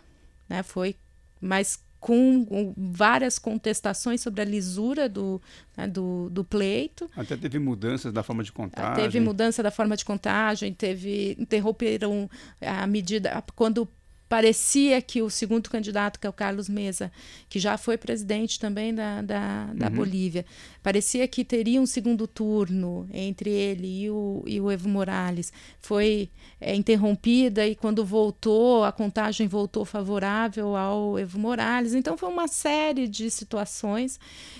né? 0.50 0.64
Foi, 0.64 0.96
mas 1.40 1.80
com 2.00 2.74
várias 2.78 3.40
contestações 3.40 4.22
sobre 4.22 4.42
a 4.42 4.46
lisura 4.46 5.10
do, 5.10 5.42
né, 5.76 5.88
do, 5.88 6.30
do, 6.30 6.44
pleito. 6.44 7.10
Até 7.16 7.36
teve 7.36 7.58
mudanças 7.58 8.14
da 8.14 8.22
forma 8.22 8.44
de 8.44 8.52
contagem. 8.52 9.04
Teve 9.04 9.20
mudança 9.20 9.64
da 9.64 9.72
forma 9.72 9.98
de 9.98 10.06
contagem, 10.06 10.74
teve 10.74 11.36
interromperam 11.40 12.30
a 12.62 12.86
medida 12.86 13.44
quando 13.56 13.88
parecia 14.28 15.02
que 15.02 15.22
o 15.22 15.30
segundo 15.30 15.70
candidato, 15.70 16.20
que 16.20 16.28
é 16.28 16.30
o 16.30 16.34
Carlos 16.34 16.68
Mesa, 16.68 17.12
que 17.50 17.60
já 17.60 17.78
foi 17.78 17.98
presidente 17.98 18.60
também 18.60 18.94
da, 18.94 19.22
da, 19.22 19.66
da 19.74 19.88
uhum. 19.88 19.96
Bolívia, 19.96 20.46
parecia 20.84 21.28
que 21.28 21.46
teria 21.46 21.82
um 21.82 21.86
segundo 21.86 22.28
turno 22.28 23.08
entre 23.14 23.50
ele 23.50 24.04
e 24.04 24.10
o, 24.10 24.44
e 24.46 24.60
o 24.60 24.70
Evo 24.70 24.90
Morales. 24.90 25.52
Foi 25.80 26.30
é, 26.60 26.76
interrompida 26.76 27.66
e 27.66 27.76
quando 27.76 28.04
voltou, 28.06 28.84
a 28.84 28.92
contagem 28.92 29.48
voltou 29.48 29.86
favorável 29.86 30.76
ao 30.76 31.18
Evo 31.18 31.40
Morales. 31.40 31.94
Então 31.94 32.18
foi 32.18 32.30
uma 32.30 32.48
série 32.48 33.08
de 33.08 33.32
situações 33.32 34.20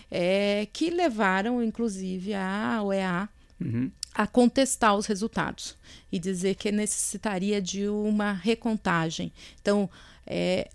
é, 0.10 0.68
que 0.72 0.90
levaram, 0.90 1.62
inclusive, 1.62 2.34
a 2.34 2.82
OEA 2.84 3.30
uhum 3.60 3.92
a 4.18 4.26
contestar 4.26 4.98
os 4.98 5.06
resultados 5.06 5.78
e 6.12 6.18
dizer 6.18 6.56
que 6.56 6.72
necessitaria 6.72 7.62
de 7.62 7.88
uma 7.88 8.34
recontagem. 8.34 9.32
Então, 9.62 9.88
é, 10.26 10.72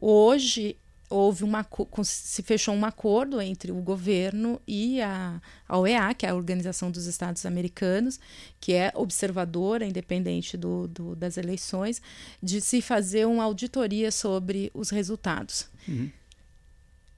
hoje 0.00 0.76
houve 1.10 1.42
uma 1.42 1.66
se 2.04 2.42
fechou 2.44 2.72
um 2.72 2.84
acordo 2.84 3.40
entre 3.40 3.72
o 3.72 3.82
governo 3.82 4.60
e 4.68 5.00
a, 5.02 5.42
a 5.68 5.78
OEA, 5.78 6.14
que 6.14 6.26
é 6.26 6.28
a 6.28 6.34
Organização 6.34 6.92
dos 6.92 7.06
Estados 7.06 7.44
Americanos, 7.44 8.20
que 8.60 8.72
é 8.72 8.92
observadora 8.94 9.84
independente 9.84 10.56
do, 10.56 10.86
do 10.86 11.16
das 11.16 11.36
eleições, 11.36 12.00
de 12.40 12.60
se 12.60 12.80
fazer 12.80 13.26
uma 13.26 13.42
auditoria 13.42 14.12
sobre 14.12 14.70
os 14.72 14.90
resultados. 14.90 15.68
Uhum. 15.88 16.08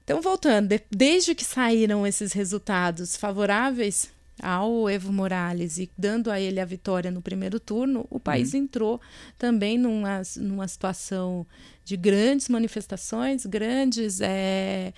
Então, 0.03 0.19
voltando, 0.19 0.69
de, 0.69 0.81
desde 0.89 1.35
que 1.35 1.45
saíram 1.45 2.07
esses 2.07 2.33
resultados 2.33 3.15
favoráveis 3.15 4.16
ao 4.41 4.89
Evo 4.89 5.11
Morales 5.11 5.77
e 5.77 5.89
dando 5.97 6.29
a 6.29 6.39
ele 6.39 6.59
a 6.59 6.65
vitória 6.65 7.09
no 7.09 7.21
primeiro 7.21 7.59
turno, 7.59 8.05
o 8.09 8.19
país 8.19 8.53
uhum. 8.53 8.59
entrou 8.61 9.01
também 9.37 9.77
numa, 9.77 10.21
numa 10.37 10.67
situação 10.67 11.45
de 11.83 11.95
grandes 11.95 12.49
manifestações, 12.49 13.45
grandes 13.45 14.19
é, 14.21 14.93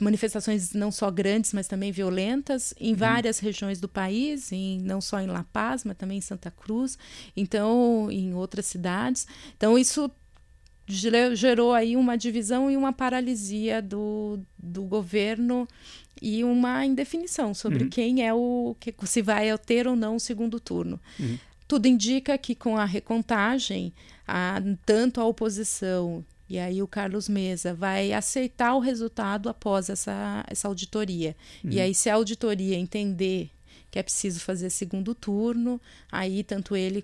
manifestações 0.00 0.72
não 0.72 0.90
só 0.90 1.10
grandes, 1.10 1.52
mas 1.52 1.68
também 1.68 1.92
violentas, 1.92 2.74
em 2.78 2.92
uhum. 2.92 2.98
várias 2.98 3.38
regiões 3.38 3.80
do 3.80 3.88
país, 3.88 4.50
em, 4.52 4.80
não 4.80 5.00
só 5.00 5.20
em 5.20 5.26
La 5.26 5.44
Paz, 5.44 5.84
mas 5.84 5.96
também 5.96 6.18
em 6.18 6.22
Santa 6.22 6.50
Cruz, 6.50 6.98
então 7.36 8.10
em 8.10 8.34
outras 8.34 8.66
cidades. 8.66 9.26
Então 9.56 9.78
isso 9.78 10.10
gerou 10.88 11.72
aí 11.72 11.96
uma 11.96 12.16
divisão 12.16 12.70
e 12.70 12.76
uma 12.76 12.92
paralisia 12.92 13.82
do, 13.82 14.38
do 14.58 14.84
governo 14.84 15.66
e 16.20 16.42
uma 16.44 16.84
indefinição 16.84 17.52
sobre 17.52 17.84
uhum. 17.84 17.90
quem 17.90 18.26
é 18.26 18.32
o 18.32 18.76
que 18.80 18.94
se 19.06 19.22
vai 19.22 19.56
ter 19.58 19.86
ou 19.86 19.96
não 19.96 20.16
o 20.16 20.20
segundo 20.20 20.58
turno. 20.58 21.00
Uhum. 21.18 21.38
Tudo 21.68 21.86
indica 21.86 22.38
que 22.38 22.54
com 22.54 22.76
a 22.76 22.84
recontagem, 22.84 23.92
a, 24.26 24.62
tanto 24.84 25.20
a 25.20 25.26
oposição 25.26 26.24
e 26.48 26.58
aí 26.58 26.80
o 26.80 26.86
Carlos 26.86 27.28
Mesa 27.28 27.74
vai 27.74 28.12
aceitar 28.12 28.74
o 28.74 28.78
resultado 28.78 29.48
após 29.48 29.88
essa, 29.88 30.44
essa 30.48 30.68
auditoria. 30.68 31.36
Uhum. 31.64 31.70
E 31.72 31.80
aí, 31.80 31.94
se 31.94 32.08
a 32.08 32.14
auditoria 32.14 32.76
entender 32.76 33.50
que 33.96 34.00
é 34.00 34.02
preciso 34.02 34.40
fazer 34.40 34.68
segundo 34.68 35.14
turno, 35.14 35.80
aí 36.12 36.44
tanto 36.44 36.76
ele, 36.76 37.02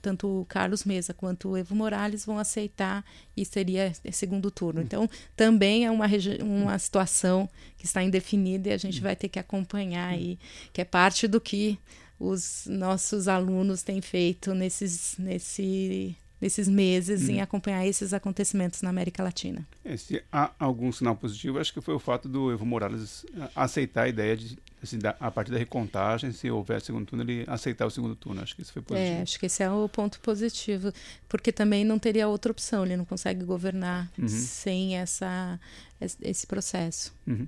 tanto 0.00 0.40
o 0.40 0.44
Carlos 0.44 0.84
Mesa 0.84 1.14
quanto 1.14 1.50
o 1.50 1.56
Evo 1.56 1.72
Morales 1.72 2.26
vão 2.26 2.36
aceitar 2.36 3.04
e 3.36 3.44
seria 3.44 3.92
segundo 4.10 4.50
turno. 4.50 4.82
Então, 4.82 5.08
também 5.36 5.86
é 5.86 5.90
uma, 5.92 6.06
uma 6.40 6.76
situação 6.80 7.48
que 7.78 7.84
está 7.84 8.02
indefinida 8.02 8.70
e 8.70 8.72
a 8.72 8.76
gente 8.76 9.00
vai 9.00 9.14
ter 9.14 9.28
que 9.28 9.38
acompanhar 9.38 10.08
aí, 10.08 10.36
que 10.72 10.80
é 10.80 10.84
parte 10.84 11.28
do 11.28 11.40
que 11.40 11.78
os 12.18 12.64
nossos 12.66 13.28
alunos 13.28 13.84
têm 13.84 14.00
feito 14.00 14.52
nesses, 14.52 15.14
nesse 15.18 16.16
nesses 16.42 16.68
meses 16.68 17.28
hum. 17.28 17.34
em 17.34 17.40
acompanhar 17.40 17.86
esses 17.86 18.12
acontecimentos 18.12 18.82
na 18.82 18.90
América 18.90 19.22
Latina. 19.22 19.64
É, 19.84 19.96
se 19.96 20.20
há 20.32 20.50
algum 20.58 20.90
sinal 20.90 21.14
positivo, 21.14 21.60
acho 21.60 21.72
que 21.72 21.80
foi 21.80 21.94
o 21.94 22.00
fato 22.00 22.28
do 22.28 22.50
Evo 22.50 22.66
Morales 22.66 23.24
eh, 23.32 23.48
aceitar 23.54 24.02
a 24.02 24.08
ideia 24.08 24.36
de, 24.36 24.58
assim, 24.82 24.98
da, 24.98 25.14
a 25.20 25.30
partir 25.30 25.52
da 25.52 25.58
recontagem, 25.58 26.32
se 26.32 26.50
houver 26.50 26.82
segundo 26.82 27.06
turno, 27.06 27.22
ele 27.22 27.44
aceitar 27.46 27.86
o 27.86 27.90
segundo 27.90 28.16
turno. 28.16 28.42
Acho 28.42 28.56
que 28.56 28.62
isso 28.62 28.72
foi 28.72 28.82
positivo. 28.82 29.18
É, 29.18 29.22
acho 29.22 29.38
que 29.38 29.46
esse 29.46 29.62
é 29.62 29.70
o 29.70 29.88
ponto 29.88 30.18
positivo, 30.18 30.92
porque 31.28 31.52
também 31.52 31.84
não 31.84 31.96
teria 31.96 32.26
outra 32.26 32.50
opção, 32.50 32.84
ele 32.84 32.96
não 32.96 33.04
consegue 33.04 33.44
governar 33.44 34.10
uhum. 34.18 34.26
sem 34.26 34.96
essa, 34.96 35.60
esse 36.00 36.44
processo. 36.44 37.14
Uhum. 37.24 37.46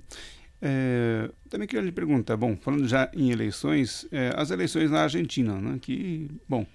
É, 0.61 1.29
também 1.49 1.67
queria 1.67 1.83
lhe 1.83 1.91
perguntar, 1.91 2.37
bom, 2.37 2.55
falando 2.55 2.87
já 2.87 3.11
em 3.13 3.29
eleições, 3.29 4.07
é, 4.09 4.33
as 4.37 4.51
eleições 4.51 4.89
na 4.89 5.01
Argentina, 5.01 5.59
né, 5.59 5.77
que, 5.81 6.31
bom, 6.47 6.65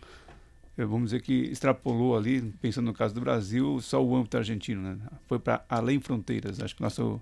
vamos 0.87 1.11
dizer 1.11 1.23
que 1.23 1.33
extrapolou 1.33 2.17
ali, 2.17 2.41
pensando 2.61 2.87
no 2.87 2.95
caso 2.95 3.15
do 3.15 3.21
Brasil, 3.21 3.81
só 3.81 4.03
o 4.03 4.17
âmbito 4.17 4.37
argentino, 4.37 4.83
né? 4.83 4.99
Foi 5.27 5.39
para 5.39 5.65
além 5.69 6.01
fronteiras. 6.01 6.61
Acho 6.61 6.77
que 6.77 6.83
nosso 6.83 7.21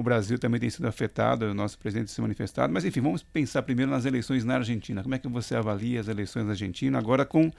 o 0.00 0.02
Brasil 0.02 0.38
também 0.38 0.58
tem 0.58 0.70
sido 0.70 0.88
afetado, 0.88 1.44
o 1.44 1.52
nosso 1.52 1.78
presidente 1.78 2.10
se 2.10 2.22
manifestado. 2.22 2.72
Mas 2.72 2.86
enfim, 2.86 3.02
vamos 3.02 3.22
pensar 3.22 3.62
primeiro 3.62 3.90
nas 3.90 4.06
eleições 4.06 4.44
na 4.44 4.54
Argentina. 4.54 5.02
Como 5.02 5.14
é 5.14 5.18
que 5.18 5.28
você 5.28 5.54
avalia 5.54 6.00
as 6.00 6.08
eleições 6.08 6.44
na 6.44 6.52
Argentina 6.52 6.98
agora 6.98 7.26
com 7.26 7.52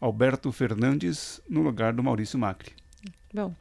Alberto 0.00 0.50
Fernandes 0.50 1.40
no 1.48 1.62
lugar 1.62 1.92
do 1.92 2.02
Maurício 2.02 2.36
Macri? 2.36 2.72
Bom, 3.32 3.54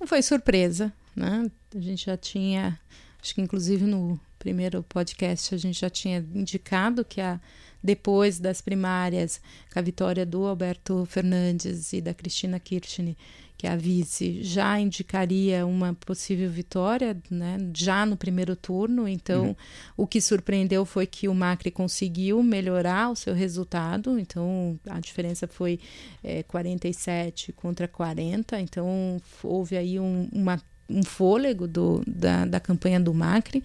não 0.00 0.06
foi 0.06 0.22
surpresa, 0.22 0.90
né? 1.14 1.50
A 1.74 1.78
gente 1.78 2.06
já 2.06 2.16
tinha, 2.16 2.80
acho 3.22 3.34
que 3.34 3.42
inclusive 3.42 3.84
no 3.84 4.18
primeiro 4.38 4.82
podcast 4.82 5.54
a 5.54 5.58
gente 5.58 5.78
já 5.78 5.90
tinha 5.90 6.24
indicado 6.34 7.04
que 7.04 7.20
a 7.20 7.38
depois 7.84 8.40
das 8.40 8.62
primárias, 8.62 9.38
com 9.70 9.78
a 9.78 9.82
vitória 9.82 10.24
do 10.24 10.46
Alberto 10.46 11.04
Fernandes 11.04 11.92
e 11.92 12.00
da 12.00 12.14
Cristina 12.14 12.58
Kirchner, 12.58 13.14
que 13.58 13.66
é 13.66 13.70
a 13.70 13.76
vice, 13.76 14.42
já 14.42 14.80
indicaria 14.80 15.66
uma 15.66 15.92
possível 15.92 16.50
vitória, 16.50 17.14
né, 17.30 17.58
já 17.74 18.06
no 18.06 18.16
primeiro 18.16 18.56
turno. 18.56 19.06
Então, 19.06 19.48
uhum. 19.48 19.56
o 19.98 20.06
que 20.06 20.18
surpreendeu 20.18 20.86
foi 20.86 21.06
que 21.06 21.28
o 21.28 21.34
Macri 21.34 21.70
conseguiu 21.70 22.42
melhorar 22.42 23.10
o 23.10 23.16
seu 23.16 23.34
resultado. 23.34 24.18
Então, 24.18 24.80
a 24.88 24.98
diferença 24.98 25.46
foi 25.46 25.78
é, 26.22 26.42
47 26.42 27.52
contra 27.52 27.86
40. 27.86 28.58
Então, 28.60 29.20
houve 29.42 29.76
aí 29.76 30.00
um, 30.00 30.26
uma 30.32 30.60
um 30.88 31.02
fôlego 31.02 31.66
do, 31.66 32.02
da, 32.06 32.44
da 32.44 32.60
campanha 32.60 33.00
do 33.00 33.14
Macri. 33.14 33.62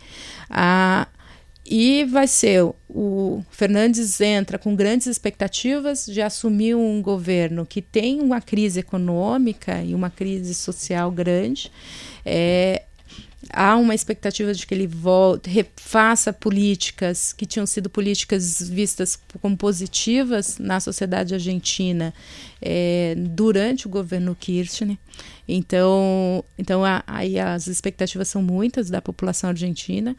A, 0.50 1.08
e 1.72 2.04
vai 2.06 2.28
ser 2.28 2.64
o 2.90 3.44
Fernandes 3.52 4.20
entra 4.20 4.58
com 4.58 4.76
grandes 4.76 5.06
expectativas 5.06 6.08
de 6.08 6.20
assumir 6.20 6.76
um 6.76 7.00
governo 7.00 7.64
que 7.64 7.80
tem 7.80 8.22
uma 8.22 8.42
crise 8.42 8.80
econômica 8.80 9.84
e 9.84 9.94
uma 9.94 10.10
crise 10.10 10.56
social 10.56 11.12
grande. 11.12 11.72
É, 12.26 12.86
há 13.54 13.78
uma 13.78 13.94
expectativa 13.94 14.52
de 14.52 14.66
que 14.66 14.74
ele 14.74 14.88
volte, 14.88 15.48
refaça 15.48 16.34
políticas 16.34 17.34
que 17.34 17.46
tinham 17.46 17.68
sido 17.68 17.88
políticas 17.88 18.68
vistas 18.68 19.20
como 19.40 19.56
positivas 19.56 20.58
na 20.58 20.80
sociedade 20.80 21.36
argentina 21.36 22.12
é, 22.60 23.14
durante 23.16 23.86
o 23.86 23.90
governo 23.92 24.36
Kirchner. 24.36 24.98
Então, 25.48 26.44
então 26.58 26.82
aí 27.06 27.40
as 27.40 27.68
expectativas 27.68 28.28
são 28.28 28.42
muitas 28.42 28.90
da 28.90 29.04
população 29.04 29.52
argentina. 29.52 30.16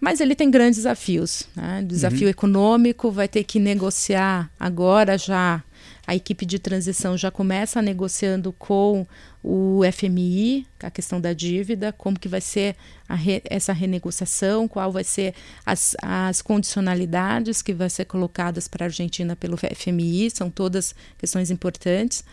Mas 0.00 0.20
ele 0.20 0.34
tem 0.34 0.50
grandes 0.50 0.78
desafios. 0.78 1.44
Né? 1.54 1.84
Desafio 1.86 2.24
uhum. 2.24 2.30
econômico, 2.30 3.10
vai 3.10 3.28
ter 3.28 3.44
que 3.44 3.60
negociar 3.60 4.50
agora 4.58 5.18
já. 5.18 5.62
A 6.06 6.16
equipe 6.16 6.44
de 6.44 6.58
transição 6.58 7.16
já 7.16 7.30
começa 7.30 7.80
negociando 7.80 8.52
com 8.52 9.06
o 9.44 9.80
FMI, 9.92 10.66
a 10.82 10.90
questão 10.90 11.20
da 11.20 11.32
dívida, 11.32 11.92
como 11.92 12.18
que 12.18 12.28
vai 12.28 12.40
ser 12.40 12.74
re, 13.08 13.40
essa 13.44 13.72
renegociação, 13.72 14.66
qual 14.66 14.90
vai 14.90 15.04
ser 15.04 15.34
as, 15.64 15.94
as 16.02 16.42
condicionalidades 16.42 17.62
que 17.62 17.72
vai 17.72 17.88
ser 17.88 18.06
colocadas 18.06 18.66
para 18.66 18.86
a 18.86 18.88
Argentina 18.88 19.36
pelo 19.36 19.56
FMI, 19.56 20.30
são 20.30 20.50
todas 20.50 20.94
questões 21.16 21.50
importantes. 21.50 22.24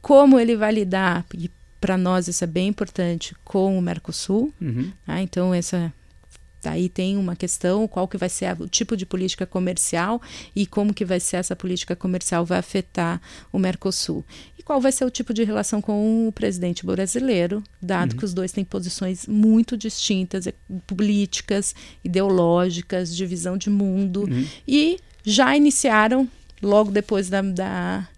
Como 0.00 0.40
ele 0.40 0.56
vai 0.56 0.72
lidar, 0.72 1.24
e 1.34 1.50
para 1.80 1.98
nós 1.98 2.28
isso 2.28 2.42
é 2.42 2.46
bem 2.46 2.68
importante 2.68 3.36
com 3.44 3.78
o 3.78 3.82
Mercosul. 3.82 4.52
Uhum. 4.60 4.92
Né? 5.06 5.22
Então, 5.22 5.52
essa 5.52 5.92
Aí 6.64 6.88
tem 6.88 7.16
uma 7.16 7.36
questão, 7.36 7.86
qual 7.86 8.08
que 8.08 8.16
vai 8.16 8.28
ser 8.28 8.60
o 8.60 8.68
tipo 8.68 8.96
de 8.96 9.06
política 9.06 9.46
comercial 9.46 10.20
e 10.54 10.66
como 10.66 10.92
que 10.92 11.04
vai 11.04 11.20
ser 11.20 11.36
essa 11.36 11.54
política 11.54 11.94
comercial 11.94 12.44
vai 12.44 12.58
afetar 12.58 13.20
o 13.52 13.58
Mercosul. 13.58 14.24
E 14.58 14.62
qual 14.62 14.80
vai 14.80 14.90
ser 14.90 15.04
o 15.04 15.10
tipo 15.10 15.32
de 15.32 15.44
relação 15.44 15.80
com 15.80 16.26
o 16.26 16.32
presidente 16.32 16.84
brasileiro, 16.84 17.62
dado 17.80 18.12
uhum. 18.12 18.18
que 18.18 18.24
os 18.24 18.34
dois 18.34 18.52
têm 18.52 18.64
posições 18.64 19.26
muito 19.26 19.76
distintas, 19.76 20.48
políticas, 20.86 21.74
ideológicas, 22.02 23.14
de 23.14 23.26
visão 23.26 23.56
de 23.56 23.70
mundo, 23.70 24.22
uhum. 24.22 24.46
e 24.66 24.98
já 25.24 25.56
iniciaram, 25.56 26.28
logo 26.62 26.90
depois 26.90 27.28
da, 27.28 27.42
da 27.42 28.08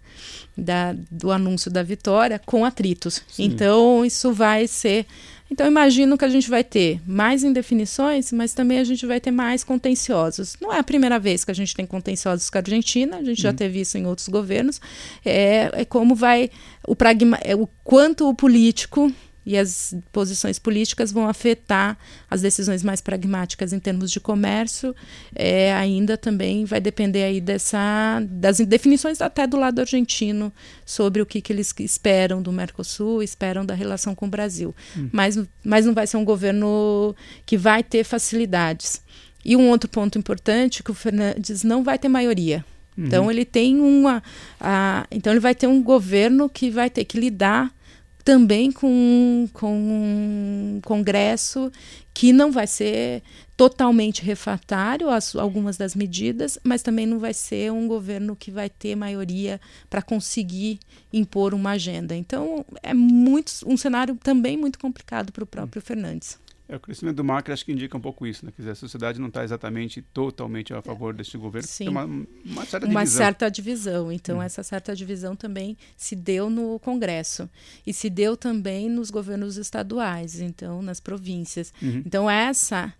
da, 0.59 0.95
do 1.09 1.31
anúncio 1.31 1.71
da 1.71 1.83
vitória 1.83 2.39
com 2.45 2.65
atritos. 2.65 3.23
Sim. 3.27 3.45
Então, 3.45 4.05
isso 4.05 4.31
vai 4.33 4.67
ser 4.67 5.05
então, 5.51 5.65
imagino 5.65 6.15
que 6.15 6.23
a 6.23 6.29
gente 6.29 6.47
vai 6.47 6.63
ter 6.63 7.01
mais 7.07 7.43
indefinições, 7.43 8.31
mas 8.31 8.53
também 8.53 8.77
a 8.77 8.83
gente 8.83 9.05
vai 9.05 9.19
ter 9.19 9.31
mais 9.31 9.63
contenciosos. 9.63 10.55
Não 10.61 10.71
é 10.71 10.77
a 10.77 10.83
primeira 10.83 11.17
vez 11.17 11.43
que 11.43 11.49
a 11.49 11.55
gente 11.55 11.75
tem 11.75 11.87
contenciosos 11.87 12.49
com 12.49 12.57
a 12.59 12.61
Argentina, 12.61 13.17
a 13.17 13.23
gente 13.23 13.39
uhum. 13.39 13.43
já 13.43 13.53
teve 13.53 13.81
isso 13.81 13.97
em 13.97 14.05
outros 14.05 14.27
governos. 14.29 14.79
É, 15.25 15.71
é 15.73 15.85
como 15.85 16.13
vai 16.13 16.51
o 16.87 16.95
pragma, 16.95 17.39
é 17.43 17.55
o 17.55 17.67
quanto 17.83 18.29
o 18.29 18.35
político 18.35 19.11
e 19.45 19.57
as 19.57 19.95
posições 20.11 20.59
políticas 20.59 21.11
vão 21.11 21.27
afetar 21.27 21.97
as 22.29 22.41
decisões 22.41 22.83
mais 22.83 23.01
pragmáticas 23.01 23.73
em 23.73 23.79
termos 23.79 24.11
de 24.11 24.19
comércio. 24.19 24.95
É, 25.33 25.73
ainda 25.73 26.17
também 26.17 26.65
vai 26.65 26.79
depender 26.79 27.23
aí 27.23 27.41
dessa, 27.41 28.21
das 28.29 28.59
definições 28.59 29.21
até 29.21 29.47
do 29.47 29.57
lado 29.57 29.79
argentino 29.79 30.53
sobre 30.85 31.21
o 31.21 31.25
que, 31.25 31.41
que 31.41 31.51
eles 31.51 31.73
esperam 31.79 32.41
do 32.41 32.51
Mercosul, 32.51 33.23
esperam 33.23 33.65
da 33.65 33.73
relação 33.73 34.13
com 34.13 34.27
o 34.27 34.29
Brasil. 34.29 34.75
Hum. 34.97 35.09
Mas, 35.11 35.39
mas 35.63 35.85
não 35.85 35.93
vai 35.93 36.05
ser 36.05 36.17
um 36.17 36.25
governo 36.25 37.15
que 37.45 37.57
vai 37.57 37.81
ter 37.81 38.03
facilidades. 38.03 39.01
E 39.43 39.55
um 39.55 39.69
outro 39.69 39.89
ponto 39.89 40.17
importante 40.17 40.83
que 40.83 40.91
o 40.91 40.93
Fernandes 40.93 41.63
não 41.63 41.83
vai 41.83 41.97
ter 41.97 42.09
maioria. 42.09 42.63
Uhum. 42.97 43.05
Então 43.05 43.31
ele 43.31 43.45
tem 43.45 43.79
uma, 43.79 44.21
a, 44.59 45.07
então 45.09 45.31
ele 45.31 45.39
vai 45.39 45.55
ter 45.55 45.67
um 45.67 45.81
governo 45.81 46.49
que 46.49 46.69
vai 46.69 46.89
ter 46.89 47.05
que 47.05 47.17
lidar 47.17 47.73
também 48.23 48.71
com, 48.71 49.47
com 49.53 49.73
um 49.73 50.81
congresso 50.83 51.71
que 52.13 52.33
não 52.33 52.51
vai 52.51 52.67
ser 52.67 53.23
totalmente 53.55 54.21
refratário 54.23 55.09
a 55.09 55.19
algumas 55.39 55.77
das 55.77 55.95
medidas, 55.95 56.57
mas 56.63 56.81
também 56.81 57.05
não 57.05 57.19
vai 57.19 57.33
ser 57.33 57.71
um 57.71 57.87
governo 57.87 58.35
que 58.35 58.51
vai 58.51 58.69
ter 58.69 58.95
maioria 58.95 59.59
para 59.89 60.01
conseguir 60.01 60.79
impor 61.11 61.53
uma 61.53 61.71
agenda. 61.71 62.15
Então 62.15 62.65
é 62.81 62.93
muito 62.93 63.51
um 63.65 63.77
cenário 63.77 64.15
também 64.15 64.57
muito 64.57 64.79
complicado 64.79 65.31
para 65.31 65.43
o 65.43 65.47
próprio 65.47 65.81
Fernandes. 65.81 66.37
É, 66.69 66.75
o 66.75 66.79
crescimento 66.79 67.15
do 67.15 67.23
Macri 67.23 67.51
acho 67.51 67.65
que 67.65 67.71
indica 67.71 67.97
um 67.97 68.01
pouco 68.01 68.27
isso, 68.27 68.45
né? 68.45 68.51
Quer 68.55 68.61
dizer, 68.61 68.71
a 68.71 68.75
sociedade 68.75 69.19
não 69.19 69.27
está 69.27 69.43
exatamente 69.43 70.03
totalmente 70.03 70.71
a 70.71 70.83
favor 70.83 71.15
deste 71.15 71.35
governo. 71.35 71.67
Sim. 71.67 71.85
Tem 71.85 71.89
uma, 71.89 72.05
uma 72.05 72.65
certa 72.65 72.85
uma 72.85 72.99
divisão. 73.01 73.17
certa 73.17 73.49
divisão. 73.49 74.11
Então, 74.11 74.37
hum. 74.37 74.43
essa 74.43 74.61
certa 74.61 74.95
divisão 74.95 75.35
também 75.35 75.75
se 75.97 76.15
deu 76.15 76.47
no 76.47 76.77
Congresso 76.79 77.49
e 77.87 77.91
se 77.91 78.07
deu 78.07 78.37
também 78.37 78.87
nos 78.87 79.09
governos 79.09 79.57
estaduais, 79.57 80.39
então, 80.39 80.83
nas 80.83 80.99
províncias. 80.99 81.73
Uhum. 81.81 82.03
Então, 82.05 82.29
essa 82.29 82.93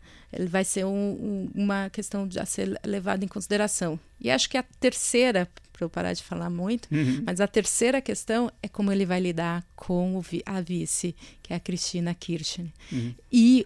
vai 0.47 0.63
ser 0.63 0.85
um, 0.85 0.89
um, 0.89 1.51
uma 1.53 1.91
questão 1.91 2.27
a 2.39 2.45
ser 2.45 2.79
levada 2.83 3.23
em 3.23 3.27
consideração. 3.27 3.99
E 4.19 4.31
acho 4.31 4.49
que 4.49 4.57
a 4.57 4.63
terceira, 4.79 5.47
para 5.79 5.85
eu 5.85 5.89
parar 5.89 6.13
de 6.13 6.21
falar 6.21 6.49
muito, 6.49 6.89
uhum. 6.91 7.23
mas 7.25 7.39
a 7.39 7.47
terceira 7.47 8.01
questão 8.01 8.51
é 8.61 8.67
como 8.67 8.91
ele 8.91 9.05
vai 9.05 9.19
lidar 9.19 9.65
com 9.75 10.21
a 10.45 10.61
vice, 10.61 11.15
que 11.41 11.53
é 11.53 11.55
a 11.55 11.59
Cristina 11.59 12.13
Kirchner. 12.13 12.71
Uhum. 12.91 13.15
E 13.31 13.65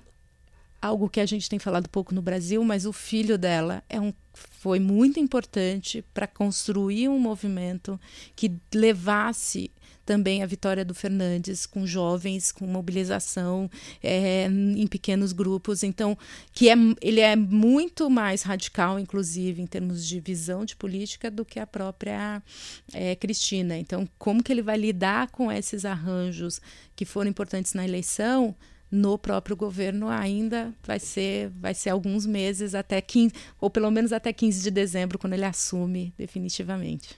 algo 0.84 1.10
que 1.10 1.22
a 1.22 1.26
gente 1.26 1.50
tem 1.50 1.58
falado 1.58 1.88
pouco 1.88 2.14
no 2.14 2.22
Brasil, 2.22 2.62
mas 2.64 2.86
o 2.86 2.92
filho 2.92 3.38
dela 3.38 3.82
é 3.88 4.02
um, 4.02 4.14
foi 4.34 4.80
muito 4.80 5.18
importante 5.18 6.04
para 6.14 6.28
construir 6.28 7.08
um 7.08 7.18
movimento 7.18 7.98
que 8.36 8.52
levasse 8.76 9.72
também 10.06 10.44
a 10.44 10.46
vitória 10.46 10.84
do 10.84 10.94
Fernandes 10.94 11.66
com 11.66 11.88
jovens, 11.88 12.52
com 12.52 12.68
mobilização 12.68 13.72
é, 14.04 14.46
em 14.46 14.86
pequenos 14.86 15.32
grupos. 15.32 15.84
Então, 15.84 16.18
que 16.52 16.68
é, 16.70 16.76
ele 17.02 17.22
é 17.22 17.38
muito 17.38 18.10
mais 18.10 18.42
radical, 18.42 19.00
inclusive, 19.00 19.62
em 19.62 19.66
termos 19.66 20.06
de 20.06 20.20
visão 20.20 20.66
de 20.66 20.76
política, 20.76 21.32
do 21.32 21.46
que 21.46 21.62
a 21.62 21.66
própria 21.66 22.44
é, 22.92 23.16
Cristina. 23.16 23.78
Então, 23.78 24.06
como 24.18 24.44
que 24.44 24.52
ele 24.52 24.62
vai 24.62 24.78
lidar 24.78 25.32
com 25.32 25.50
esses 25.50 25.86
arranjos 25.86 26.60
que 26.94 27.06
foram 27.06 27.30
importantes 27.30 27.74
na 27.74 27.86
eleição? 27.86 28.54
No 28.94 29.18
próprio 29.18 29.56
governo 29.56 30.08
ainda 30.08 30.72
vai 30.86 31.00
ser 31.00 31.50
vai 31.60 31.74
ser 31.74 31.90
alguns 31.90 32.28
meses 32.28 32.76
até 32.76 33.02
15, 33.02 33.34
ou 33.60 33.68
pelo 33.68 33.90
menos 33.90 34.14
até 34.14 34.32
15 34.32 34.62
de 34.62 34.70
dezembro 34.70 35.18
quando 35.18 35.34
ele 35.34 35.46
assume 35.46 36.14
definitivamente. 36.16 37.18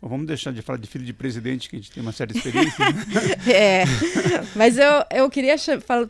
Bom, 0.00 0.08
vamos 0.08 0.26
deixar 0.26 0.52
de 0.52 0.62
falar 0.62 0.78
de 0.78 0.86
filho 0.86 1.04
de 1.04 1.12
presidente, 1.12 1.68
que 1.68 1.76
a 1.76 1.78
gente 1.78 1.90
tem 1.90 2.02
uma 2.02 2.12
certa 2.12 2.36
experiência. 2.36 2.84
Né? 2.84 3.04
é, 3.52 3.84
mas 4.54 4.76
eu, 4.76 5.04
eu 5.10 5.30
queria 5.30 5.56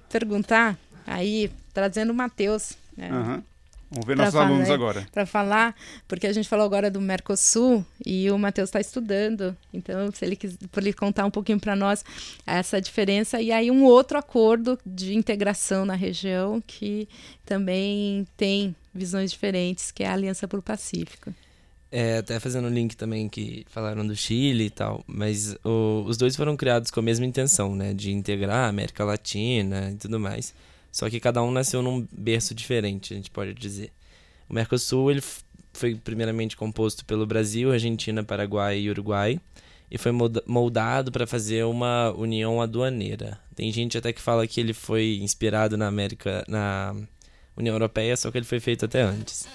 perguntar, 0.08 0.78
aí, 1.06 1.50
trazendo 1.72 2.10
o 2.10 2.14
Matheus. 2.14 2.72
Né? 2.96 3.10
Uhum. 3.12 3.42
Vamos 3.90 4.06
ver 4.06 4.16
nossos 4.16 4.34
falar, 4.34 4.46
alunos 4.46 4.68
agora. 4.68 5.06
Para 5.10 5.24
falar, 5.24 5.74
porque 6.06 6.26
a 6.26 6.32
gente 6.32 6.48
falou 6.48 6.66
agora 6.66 6.90
do 6.90 7.00
Mercosul 7.00 7.84
e 8.04 8.30
o 8.30 8.38
Matheus 8.38 8.68
está 8.68 8.80
estudando. 8.80 9.56
Então, 9.72 10.10
se 10.12 10.24
ele 10.24 10.36
quiser 10.36 10.58
por 10.70 10.82
ele 10.82 10.92
contar 10.92 11.24
um 11.24 11.30
pouquinho 11.30 11.58
para 11.58 11.74
nós 11.74 12.04
essa 12.46 12.80
diferença 12.80 13.40
e 13.40 13.50
aí 13.50 13.70
um 13.70 13.84
outro 13.84 14.18
acordo 14.18 14.78
de 14.84 15.14
integração 15.14 15.86
na 15.86 15.94
região 15.94 16.62
que 16.66 17.08
também 17.46 18.26
tem 18.36 18.76
visões 18.92 19.30
diferentes, 19.30 19.90
que 19.90 20.02
é 20.02 20.08
a 20.08 20.12
Aliança 20.12 20.46
para 20.46 20.58
o 20.58 20.62
Pacífico. 20.62 21.32
É, 21.90 22.18
até 22.18 22.38
fazendo 22.38 22.68
um 22.68 22.70
link 22.70 22.94
também 22.94 23.26
que 23.30 23.64
falaram 23.70 24.06
do 24.06 24.14
Chile 24.14 24.64
e 24.64 24.70
tal, 24.70 25.02
mas 25.06 25.56
o, 25.64 26.04
os 26.06 26.18
dois 26.18 26.36
foram 26.36 26.54
criados 26.54 26.90
com 26.90 27.00
a 27.00 27.02
mesma 27.02 27.24
intenção, 27.24 27.74
né, 27.74 27.94
de 27.94 28.12
integrar 28.12 28.66
a 28.66 28.68
América 28.68 29.04
Latina 29.04 29.90
e 29.90 29.96
tudo 29.96 30.20
mais. 30.20 30.54
Só 30.90 31.08
que 31.08 31.20
cada 31.20 31.42
um 31.42 31.50
nasceu 31.50 31.82
num 31.82 32.06
berço 32.10 32.54
diferente, 32.54 33.12
a 33.12 33.16
gente 33.16 33.30
pode 33.30 33.54
dizer. 33.54 33.92
O 34.48 34.54
Mercosul 34.54 35.10
ele 35.10 35.22
foi 35.72 35.94
primeiramente 35.94 36.56
composto 36.56 37.04
pelo 37.04 37.26
Brasil, 37.26 37.72
Argentina, 37.72 38.24
Paraguai 38.24 38.78
e 38.78 38.90
Uruguai 38.90 39.40
e 39.90 39.96
foi 39.96 40.12
moldado 40.46 41.10
para 41.10 41.26
fazer 41.26 41.64
uma 41.64 42.10
união 42.12 42.60
aduaneira. 42.60 43.40
Tem 43.54 43.72
gente 43.72 43.96
até 43.96 44.12
que 44.12 44.20
fala 44.20 44.46
que 44.46 44.60
ele 44.60 44.74
foi 44.74 45.18
inspirado 45.22 45.76
na 45.76 45.86
América, 45.86 46.44
na 46.46 46.94
União 47.56 47.74
Europeia, 47.74 48.16
só 48.16 48.30
que 48.30 48.38
ele 48.38 48.44
foi 48.44 48.60
feito 48.60 48.84
até 48.84 49.00
antes. 49.00 49.48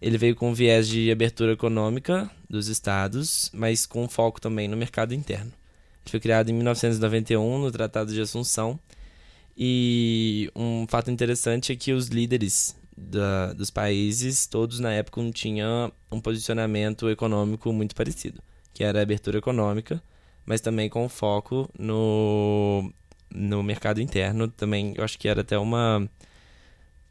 Ele 0.00 0.16
veio 0.16 0.36
com 0.36 0.54
viés 0.54 0.88
de 0.88 1.10
abertura 1.10 1.52
econômica 1.52 2.30
dos 2.48 2.68
estados, 2.68 3.50
mas 3.52 3.84
com 3.84 4.08
foco 4.08 4.40
também 4.40 4.68
no 4.68 4.76
mercado 4.76 5.14
interno. 5.14 5.52
Ele 6.04 6.10
foi 6.10 6.20
criado 6.20 6.48
em 6.48 6.54
1991 6.54 7.58
no 7.58 7.70
Tratado 7.70 8.12
de 8.12 8.20
Assunção. 8.20 8.78
E 9.56 10.50
um 10.56 10.86
fato 10.88 11.10
interessante 11.10 11.72
é 11.72 11.76
que 11.76 11.92
os 11.92 12.08
líderes 12.08 12.76
da, 12.96 13.52
dos 13.52 13.70
países, 13.70 14.46
todos 14.46 14.80
na 14.80 14.92
época, 14.92 15.20
tinham 15.32 15.92
um 16.10 16.20
posicionamento 16.20 17.08
econômico 17.10 17.72
muito 17.72 17.94
parecido, 17.94 18.42
que 18.72 18.84
era 18.84 18.98
a 18.98 19.02
abertura 19.02 19.38
econômica, 19.38 20.02
mas 20.46 20.60
também 20.60 20.88
com 20.88 21.08
foco 21.08 21.68
no, 21.78 22.92
no 23.30 23.62
mercado 23.62 24.00
interno. 24.00 24.48
Também, 24.48 24.94
eu 24.96 25.04
acho 25.04 25.18
que 25.18 25.28
era 25.28 25.42
até 25.42 25.58
uma, 25.58 26.08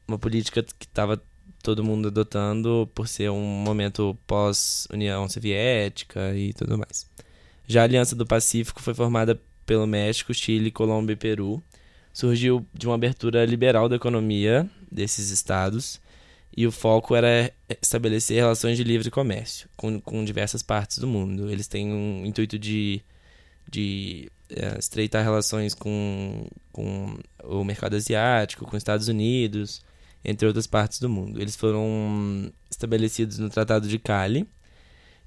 uma 0.08 0.18
política 0.18 0.64
que 0.64 0.86
estava 0.86 1.22
todo 1.62 1.84
mundo 1.84 2.08
adotando 2.08 2.90
por 2.94 3.08
ser 3.08 3.30
um 3.30 3.42
momento 3.42 4.18
pós-União 4.26 5.30
Soviética 5.30 6.36
e 6.36 6.54
tudo 6.54 6.78
mais. 6.78 7.08
Já 7.68 7.82
a 7.82 7.84
Aliança 7.84 8.16
do 8.16 8.26
Pacífico 8.26 8.82
foi 8.82 8.94
formada 8.94 9.40
pelo 9.66 9.88
México, 9.88 10.34
Chile, 10.34 10.72
Colômbia 10.72 11.14
e 11.14 11.18
Peru. 11.18 11.64
Surgiu 12.14 12.66
de 12.74 12.88
uma 12.88 12.96
abertura 12.96 13.46
liberal 13.46 13.88
da 13.88 13.96
economia 13.96 14.70
desses 14.92 15.30
estados 15.30 16.02
e 16.56 16.68
o 16.68 16.72
foco 16.72 17.16
era 17.16 17.52
estabelecer 17.82 18.38
relações 18.38 18.78
de 18.78 18.84
livre 18.84 19.10
comércio 19.10 19.70
com, 19.78 20.00
com 20.02 20.24
diversas 20.26 20.62
partes 20.62 20.98
do 20.98 21.08
mundo. 21.08 21.50
Eles 21.50 21.68
têm 21.68 21.92
um 21.94 22.26
intuito 22.26 22.60
de, 22.60 23.02
de 23.70 24.30
é, 24.50 24.78
estreitar 24.78 25.24
relações 25.24 25.74
com, 25.74 26.46
com 26.74 27.18
o 27.44 27.64
mercado 27.64 27.96
asiático, 27.96 28.66
com 28.66 28.76
os 28.76 28.82
Estados 28.82 29.08
Unidos, 29.08 29.82
entre 30.26 30.46
outras 30.46 30.68
partes 30.68 31.00
do 31.00 31.08
mundo. 31.08 31.42
Eles 31.42 31.56
foram 31.56 32.52
estabelecidos 32.70 33.38
no 33.38 33.50
Tratado 33.50 33.88
de 33.88 33.98
Cali 33.98 34.46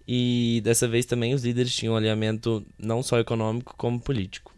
e 0.06 0.60
dessa 0.62 0.86
vez 0.86 1.06
também 1.06 1.32
os 1.32 1.42
líderes 1.42 1.74
tinham 1.74 1.94
um 1.94 1.96
alinhamento 1.96 2.64
não 2.78 3.02
só 3.02 3.18
econômico 3.18 3.74
como 3.78 3.98
político. 3.98 4.54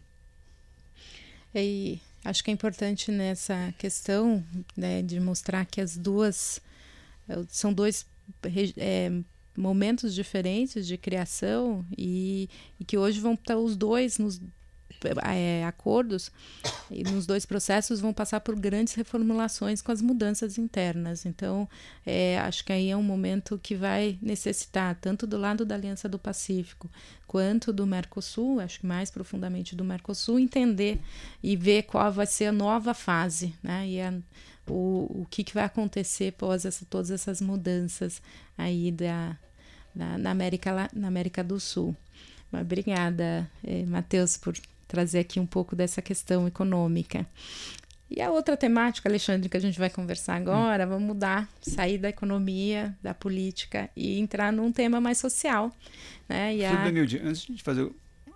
E 1.55 2.01
acho 2.29 2.43
que 2.43 2.51
é 2.51 2.55
importante 2.55 3.11
nessa 3.11 3.75
questão 3.79 4.45
né, 4.77 5.03
de 5.03 5.19
mostrar 5.21 5.65
que 5.65 5.81
as 5.81 5.97
duas 5.97 6.61
são 7.49 7.73
dois 7.73 8.07
é, 8.77 9.11
momentos 9.57 10.15
diferentes 10.15 10.87
de 10.87 10.97
criação 10.97 11.85
e, 11.97 12.49
e, 12.79 12.85
que 12.85 12.99
hoje 12.99 13.21
vão 13.21 13.35
estar 13.35 13.57
os 13.57 13.77
dois 13.77 14.19
nos 14.19 14.41
é, 15.25 15.65
acordos 15.65 16.31
e 16.91 17.03
nos 17.03 17.27
dois 17.27 17.45
processos 17.45 18.01
vão 18.01 18.13
passar 18.13 18.41
por 18.41 18.59
grandes 18.59 18.95
reformulações 18.95 19.83
com 19.83 19.93
as 19.93 20.01
mudanças 20.01 20.59
internas. 20.59 21.27
Então, 21.27 21.69
é, 22.05 22.39
acho 22.41 22.65
que 22.65 22.73
aí 22.73 22.91
é 22.91 22.97
um 22.97 23.03
momento 23.03 23.59
que 23.63 23.75
vai 23.75 24.19
necessitar, 24.23 24.97
tanto 25.01 25.27
do 25.27 25.37
lado 25.37 25.65
da 25.65 25.75
Aliança 25.75 26.09
do 26.09 26.19
Pacífico 26.19 26.91
quanto 27.27 27.73
do 27.73 27.87
Mercosul, 27.87 28.61
acho 28.61 28.81
que 28.81 28.87
mais 28.87 29.11
profundamente 29.11 29.75
do 29.75 29.85
Mercosul, 29.85 30.39
entender 30.39 31.01
e 31.43 31.57
ver 31.57 31.83
qual 31.83 32.13
vai 32.13 32.27
ser 32.27 32.47
a 32.47 32.53
nova 32.53 32.95
fase, 32.95 33.55
né? 33.63 33.87
E 33.87 34.01
a, 34.01 34.15
o, 34.69 35.23
o 35.23 35.27
que, 35.31 35.45
que 35.45 35.55
vai 35.55 35.65
acontecer 35.65 36.29
após 36.29 36.65
essa, 36.65 36.87
todas 36.89 37.11
essas 37.11 37.41
mudanças 37.41 38.23
aí 38.57 38.91
da, 38.91 39.37
da, 39.95 40.19
na, 40.19 40.31
América, 40.31 40.89
na 40.95 41.09
América 41.09 41.43
do 41.43 41.59
Sul. 41.59 41.97
Obrigada, 42.53 43.51
eh, 43.65 43.85
Matheus, 43.85 44.37
por 44.37 44.55
trazer 44.87 45.21
aqui 45.21 45.41
um 45.41 45.47
pouco 45.47 45.75
dessa 45.75 46.01
questão 46.01 46.47
econômica. 46.47 47.27
E 48.09 48.23
a 48.23 48.31
outra 48.31 48.57
temática, 48.57 49.09
Alexandre, 49.09 49.49
que 49.49 49.57
a 49.57 49.61
gente 49.61 49.79
vai 49.79 49.91
conversar 49.91 50.37
agora, 50.37 50.87
vamos 50.87 51.03
mudar, 51.03 51.49
sair 51.61 51.99
da 51.99 52.09
economia, 52.09 52.97
da 53.03 53.13
política 53.13 53.91
e 53.97 54.21
entrar 54.21 54.53
num 54.53 54.71
tema 54.71 55.01
mais 55.01 55.19
social. 55.19 55.75
Né? 56.29 56.57
E 56.57 56.65
a... 56.65 56.73
Danilde, 56.85 57.21
antes 57.25 57.43
de 57.43 57.63
fazer. 57.63 57.91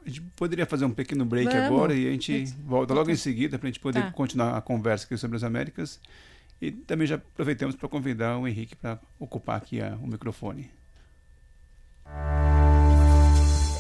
A 0.04 0.08
gente 0.08 0.22
poderia 0.34 0.66
fazer 0.66 0.86
um 0.86 0.90
pequeno 0.90 1.24
break 1.24 1.46
vamos. 1.46 1.66
agora 1.66 1.94
e 1.94 2.08
a 2.08 2.10
gente 2.10 2.46
volta 2.64 2.94
logo 2.94 3.10
em 3.10 3.16
seguida 3.16 3.58
para 3.58 3.68
a 3.68 3.70
gente 3.70 3.80
poder 3.80 4.00
tá. 4.00 4.10
continuar 4.10 4.56
a 4.56 4.60
conversa 4.60 5.04
aqui 5.04 5.16
sobre 5.16 5.36
as 5.36 5.44
Américas. 5.44 6.00
E 6.60 6.72
também 6.72 7.06
já 7.06 7.16
aproveitamos 7.16 7.76
para 7.76 7.88
convidar 7.88 8.38
o 8.38 8.48
Henrique 8.48 8.74
para 8.74 8.98
ocupar 9.18 9.58
aqui 9.58 9.80
a, 9.80 9.96
o 9.96 10.06
microfone 10.06 10.70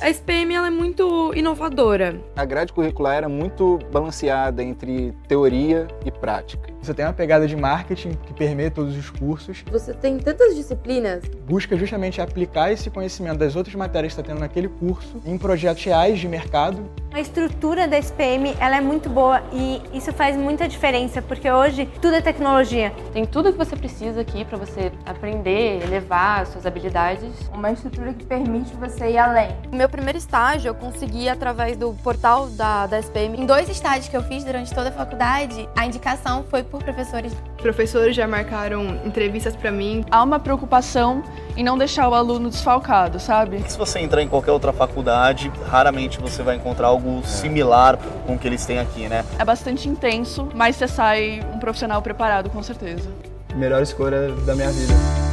a 0.00 0.08
SPM 0.08 0.54
ela 0.54 0.68
é 0.68 0.70
muito 0.70 1.32
inovadora. 1.34 2.18
A 2.34 2.44
grade 2.44 2.72
curricular 2.72 3.16
era 3.16 3.28
muito 3.28 3.78
balanceada 3.92 4.62
entre 4.62 5.14
teoria 5.28 5.86
e 6.04 6.10
prática. 6.10 6.70
Você 6.80 6.94
tem 6.94 7.04
uma 7.04 7.12
pegada 7.12 7.46
de 7.46 7.54
marketing 7.54 8.12
que 8.26 8.32
permeia 8.32 8.70
todos 8.70 8.96
os 8.96 9.10
cursos. 9.10 9.62
Você 9.70 9.92
tem 9.92 10.18
tantas 10.18 10.56
disciplinas. 10.56 11.22
Busca 11.46 11.76
justamente 11.76 12.22
aplicar 12.22 12.72
esse 12.72 12.88
conhecimento 12.88 13.38
das 13.38 13.54
outras 13.54 13.74
matérias 13.74 14.14
que 14.14 14.20
está 14.20 14.32
tendo 14.32 14.40
naquele 14.40 14.68
curso 14.68 15.20
em 15.26 15.36
projetos 15.36 15.84
reais 15.84 16.18
de 16.18 16.26
mercado. 16.26 16.82
A 17.12 17.20
estrutura 17.20 17.86
da 17.86 17.98
SPM 17.98 18.54
ela 18.58 18.76
é 18.76 18.80
muito 18.80 19.10
boa 19.10 19.42
e 19.52 19.82
isso 19.92 20.12
faz 20.12 20.36
muita 20.36 20.66
diferença 20.66 21.20
porque 21.20 21.50
hoje 21.50 21.86
tudo 22.00 22.14
é 22.14 22.22
tecnologia. 22.22 22.94
Tem 23.12 23.26
tudo 23.26 23.52
que 23.52 23.58
você 23.58 23.76
precisa 23.76 24.22
aqui 24.22 24.44
para 24.44 24.56
você 24.56 24.90
aprender, 25.04 25.82
elevar 25.82 26.46
suas 26.46 26.64
habilidades. 26.64 27.28
Uma 27.52 27.72
estrutura 27.72 28.14
que 28.14 28.24
permite 28.24 28.72
você 28.76 29.10
ir 29.10 29.18
além. 29.18 29.50
O 29.70 29.76
meu 29.76 29.89
primeiro 29.90 30.18
estágio 30.18 30.68
eu 30.68 30.74
consegui 30.74 31.28
através 31.28 31.76
do 31.76 31.92
portal 31.94 32.48
da, 32.48 32.86
da 32.86 32.98
SPM. 32.98 33.40
Em 33.40 33.46
dois 33.46 33.68
estágios 33.68 34.08
que 34.08 34.16
eu 34.16 34.22
fiz 34.22 34.44
durante 34.44 34.74
toda 34.74 34.88
a 34.88 34.92
faculdade, 34.92 35.68
a 35.76 35.84
indicação 35.84 36.44
foi 36.48 36.62
por 36.62 36.82
professores. 36.82 37.34
Professores 37.58 38.16
já 38.16 38.26
marcaram 38.26 39.00
entrevistas 39.04 39.54
para 39.54 39.70
mim. 39.70 40.04
Há 40.10 40.22
uma 40.22 40.38
preocupação 40.38 41.22
em 41.56 41.62
não 41.62 41.76
deixar 41.76 42.08
o 42.08 42.14
aluno 42.14 42.48
desfalcado, 42.48 43.20
sabe? 43.20 43.62
Se 43.68 43.76
você 43.76 43.98
entrar 43.98 44.22
em 44.22 44.28
qualquer 44.28 44.52
outra 44.52 44.72
faculdade, 44.72 45.52
raramente 45.68 46.18
você 46.20 46.42
vai 46.42 46.56
encontrar 46.56 46.86
algo 46.88 47.22
similar 47.26 47.98
com 48.26 48.34
o 48.34 48.38
que 48.38 48.46
eles 48.46 48.64
têm 48.64 48.78
aqui, 48.78 49.08
né? 49.08 49.24
É 49.38 49.44
bastante 49.44 49.88
intenso, 49.88 50.48
mas 50.54 50.76
você 50.76 50.88
sai 50.88 51.40
um 51.52 51.58
profissional 51.58 52.00
preparado, 52.00 52.48
com 52.48 52.62
certeza. 52.62 53.10
Melhor 53.54 53.82
escolha 53.82 54.30
da 54.46 54.54
minha 54.54 54.70
vida. 54.70 55.29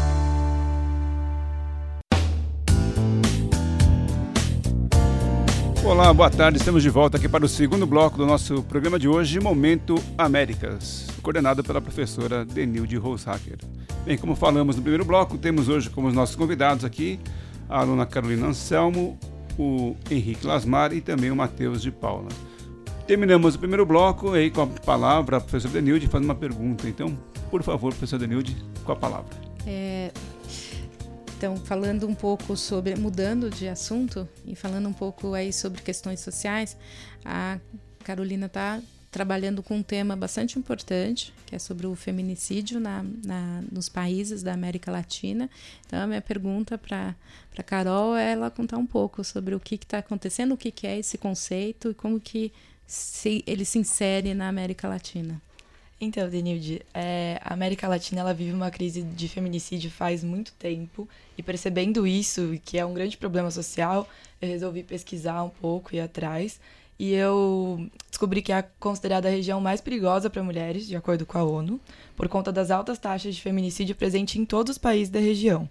Olá, 5.88 6.14
boa 6.14 6.30
tarde. 6.30 6.58
Estamos 6.58 6.84
de 6.84 6.90
volta 6.90 7.16
aqui 7.16 7.30
para 7.30 7.46
o 7.46 7.48
segundo 7.48 7.88
bloco 7.88 8.18
do 8.18 8.26
nosso 8.26 8.62
programa 8.64 9.00
de 9.00 9.08
hoje, 9.08 9.40
Momento 9.40 9.96
Américas, 10.18 11.08
coordenado 11.22 11.64
pela 11.64 11.80
professora 11.80 12.44
Denilde 12.44 12.98
Roshacker. 12.98 13.58
Bem, 14.04 14.18
como 14.18 14.36
falamos 14.36 14.76
no 14.76 14.82
primeiro 14.82 15.06
bloco, 15.06 15.38
temos 15.38 15.70
hoje 15.70 15.90
como 15.90 16.10
os 16.10 16.14
nossos 16.14 16.36
convidados 16.36 16.84
aqui 16.84 17.18
a 17.70 17.80
aluna 17.80 18.06
Carolina 18.06 18.48
Anselmo, 18.48 19.18
o 19.58 19.96
Henrique 20.12 20.46
Lasmar 20.46 20.92
e 20.92 21.00
também 21.00 21.32
o 21.32 21.36
Matheus 21.38 21.82
de 21.82 21.90
Paula. 21.90 22.28
Terminamos 23.08 23.56
o 23.56 23.60
primeiro 23.60 23.86
bloco 23.86 24.34
aí 24.34 24.52
com 24.52 24.64
a 24.64 24.68
palavra 24.68 25.38
a 25.38 25.40
professora 25.40 25.76
Denilde 25.76 26.08
fazendo 26.08 26.26
uma 26.26 26.36
pergunta. 26.36 26.88
Então, 26.90 27.18
por 27.50 27.64
favor, 27.64 27.92
professora 27.92 28.28
Denilde, 28.28 28.58
com 28.84 28.92
a 28.92 28.96
palavra. 28.98 29.34
É, 29.66 30.12
então, 31.38 31.56
falando 31.56 32.08
um 32.08 32.16
pouco 32.16 32.58
sobre, 32.58 32.96
mudando 32.96 33.52
de 33.52 33.68
assunto 33.68 34.28
e 34.44 34.56
falando 34.56 34.90
um 34.90 34.94
pouco 34.94 35.36
aí 35.36 35.54
sobre 35.54 35.84
questões 35.84 36.20
sociais, 36.20 36.76
a 37.24 37.60
Carolina 38.04 38.48
está 38.48 38.82
trabalhando 39.12 39.62
com 39.62 39.76
um 39.76 39.84
tema 39.84 40.16
bastante 40.16 40.58
importante, 40.58 41.32
que 41.46 41.56
é 41.56 41.60
sobre 41.60 41.86
o 41.86 41.94
feminicídio 41.94 42.80
na, 42.80 43.06
na, 43.24 43.64
nos 43.72 43.88
países 43.88 44.42
da 44.42 44.52
América 44.52 44.92
Latina. 44.92 45.48
Então, 45.86 46.02
a 46.02 46.08
minha 46.08 46.22
pergunta 46.24 46.76
para 46.76 47.16
a 47.56 47.64
Carol 47.64 48.16
é 48.16 48.32
ela 48.32 48.50
contar 48.50 48.78
um 48.78 48.88
pouco 48.88 49.24
sobre 49.24 49.54
o 49.54 49.60
que 49.60 49.76
está 49.76 50.00
acontecendo, 50.00 50.56
o 50.56 50.58
que, 50.58 50.72
que 50.72 50.88
é 50.88 50.98
esse 50.98 51.20
conceito 51.20 51.92
e 51.92 51.94
como 51.94 52.20
que 52.20 52.52
se, 52.88 53.44
ele 53.46 53.64
se 53.64 53.78
insere 53.78 54.34
na 54.34 54.48
América 54.48 54.88
Latina. 54.88 55.40
Então, 56.00 56.30
Denilde, 56.30 56.84
é, 56.94 57.40
a 57.44 57.54
América 57.54 57.88
Latina 57.88 58.22
ela 58.22 58.34
vive 58.34 58.54
uma 58.54 58.70
crise 58.70 59.02
de 59.02 59.28
feminicídio 59.28 59.90
faz 59.90 60.24
muito 60.24 60.54
tempo 60.54 61.10
e 61.36 61.42
percebendo 61.42 62.06
isso, 62.06 62.60
que 62.64 62.78
é 62.78 62.86
um 62.86 62.94
grande 62.94 63.18
problema 63.18 63.50
social, 63.50 64.08
eu 64.40 64.48
resolvi 64.48 64.84
pesquisar 64.84 65.44
um 65.44 65.50
pouco 65.50 65.96
e 65.96 66.00
atrás 66.00 66.60
e 67.00 67.14
eu 67.14 67.90
descobri 68.10 68.42
que 68.42 68.52
é 68.52 68.64
considerada 68.80 69.28
a 69.28 69.32
região 69.32 69.60
mais 69.60 69.82
perigosa 69.82 70.30
para 70.30 70.42
mulheres, 70.44 70.88
de 70.88 70.96
acordo 70.96 71.26
com 71.26 71.38
a 71.38 71.44
ONU, 71.44 71.80
por 72.16 72.28
conta 72.28 72.52
das 72.52 72.72
altas 72.72 72.98
taxas 72.98 73.36
de 73.36 73.42
feminicídio 73.42 73.96
presentes 73.96 74.36
em 74.36 74.46
todos 74.46 74.72
os 74.72 74.78
países 74.78 75.10
da 75.10 75.20
região. 75.20 75.70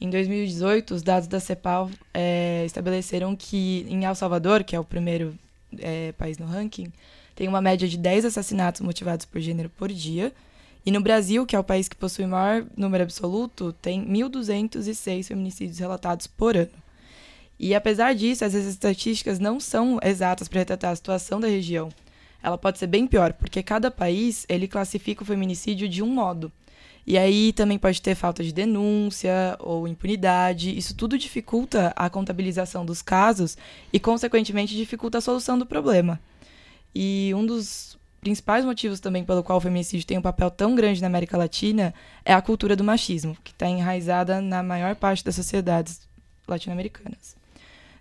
Em 0.00 0.08
2018, 0.08 0.94
os 0.94 1.02
dados 1.02 1.26
da 1.26 1.40
CEPAL 1.40 1.90
é, 2.14 2.64
estabeleceram 2.64 3.34
que 3.34 3.84
em 3.88 4.04
El 4.04 4.14
Salvador, 4.14 4.62
que 4.62 4.76
é 4.76 4.80
o 4.80 4.84
primeiro 4.84 5.36
é, 5.78 6.12
país 6.12 6.38
no 6.38 6.46
ranking, 6.46 6.92
tem 7.38 7.46
uma 7.46 7.60
média 7.60 7.86
de 7.86 7.96
10 7.96 8.24
assassinatos 8.24 8.80
motivados 8.80 9.24
por 9.24 9.40
gênero 9.40 9.70
por 9.70 9.92
dia. 9.92 10.32
E 10.84 10.90
no 10.90 11.00
Brasil, 11.00 11.46
que 11.46 11.54
é 11.54 11.58
o 11.58 11.62
país 11.62 11.88
que 11.88 11.94
possui 11.94 12.24
o 12.24 12.28
maior 12.28 12.66
número 12.76 13.04
absoluto, 13.04 13.72
tem 13.74 14.04
1.206 14.04 15.28
feminicídios 15.28 15.78
relatados 15.78 16.26
por 16.26 16.56
ano. 16.56 16.72
E 17.56 17.76
apesar 17.76 18.12
disso, 18.12 18.44
essas 18.44 18.66
estatísticas 18.66 19.38
não 19.38 19.60
são 19.60 20.00
exatas 20.02 20.48
para 20.48 20.58
retratar 20.58 20.90
a 20.90 20.96
situação 20.96 21.38
da 21.38 21.46
região. 21.46 21.90
Ela 22.42 22.58
pode 22.58 22.76
ser 22.76 22.88
bem 22.88 23.06
pior, 23.06 23.32
porque 23.32 23.62
cada 23.62 23.88
país 23.88 24.44
ele 24.48 24.66
classifica 24.66 25.22
o 25.22 25.26
feminicídio 25.26 25.88
de 25.88 26.02
um 26.02 26.08
modo. 26.08 26.50
E 27.06 27.16
aí 27.16 27.52
também 27.52 27.78
pode 27.78 28.02
ter 28.02 28.16
falta 28.16 28.42
de 28.42 28.52
denúncia 28.52 29.56
ou 29.60 29.86
impunidade. 29.86 30.76
Isso 30.76 30.92
tudo 30.92 31.16
dificulta 31.16 31.92
a 31.94 32.10
contabilização 32.10 32.84
dos 32.84 33.00
casos 33.00 33.56
e, 33.92 34.00
consequentemente, 34.00 34.76
dificulta 34.76 35.18
a 35.18 35.20
solução 35.20 35.56
do 35.56 35.64
problema. 35.64 36.18
E 36.94 37.32
um 37.34 37.44
dos 37.44 37.98
principais 38.20 38.64
motivos 38.64 39.00
também 39.00 39.24
pelo 39.24 39.42
qual 39.42 39.58
o 39.58 39.60
feminicídio 39.60 40.06
tem 40.06 40.18
um 40.18 40.22
papel 40.22 40.50
tão 40.50 40.74
grande 40.74 41.00
na 41.00 41.06
América 41.06 41.36
Latina 41.36 41.94
é 42.24 42.32
a 42.32 42.42
cultura 42.42 42.74
do 42.74 42.84
machismo, 42.84 43.36
que 43.44 43.52
está 43.52 43.68
enraizada 43.68 44.40
na 44.40 44.62
maior 44.62 44.94
parte 44.96 45.24
das 45.24 45.34
sociedades 45.34 46.08
latino-americanas. 46.46 47.36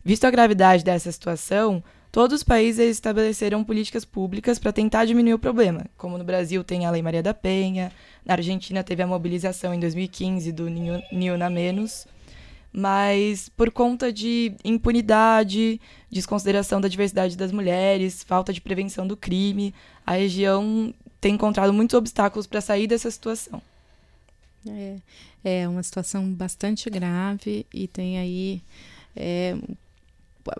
Visto 0.04 0.26
a 0.26 0.32
gravidade 0.32 0.84
dessa 0.84 1.12
situação, 1.12 1.84
todos 2.12 2.38
os 2.38 2.44
países 2.44 2.92
estabeleceram 2.92 3.64
políticas 3.64 4.06
públicas 4.06 4.58
para 4.58 4.72
tentar 4.72 5.06
diminuir 5.06 5.34
o 5.34 5.40
problema, 5.40 5.86
como 5.98 6.18
no 6.18 6.24
Brasil 6.24 6.64
tem 6.64 6.86
a 6.86 6.92
Lei 6.92 7.02
Maria 7.02 7.22
da 7.22 7.34
Penha, 7.34 7.92
na 8.26 8.34
Argentina 8.34 8.84
teve 8.84 9.04
a 9.04 9.08
mobilização 9.08 9.74
em 9.74 9.80
2015 9.80 10.52
do 10.52 10.70
Ninho 10.70 11.38
na 11.38 11.50
Menos, 11.50 12.08
mas 12.80 13.50
por 13.50 13.72
conta 13.72 14.14
de 14.14 14.54
impunidade, 14.64 15.82
desconsideração 16.12 16.80
da 16.80 16.88
diversidade 16.88 17.36
das 17.36 17.52
mulheres, 17.52 18.22
falta 18.22 18.54
de 18.54 18.62
prevenção 18.62 19.08
do 19.08 19.18
crime, 19.18 19.74
a 20.06 20.12
região 20.12 20.94
tem 21.20 21.34
encontrado 21.34 21.74
muitos 21.74 21.96
obstáculos 21.96 22.46
para 22.46 22.62
sair 22.62 22.86
dessa 22.86 23.10
situação. 23.10 23.60
É, 24.70 24.98
é 25.44 25.68
uma 25.68 25.82
situação 25.82 26.32
bastante 26.32 26.88
grave 26.88 27.66
e 27.74 27.88
tem 27.88 28.20
aí 28.20 28.62
é, 29.16 29.58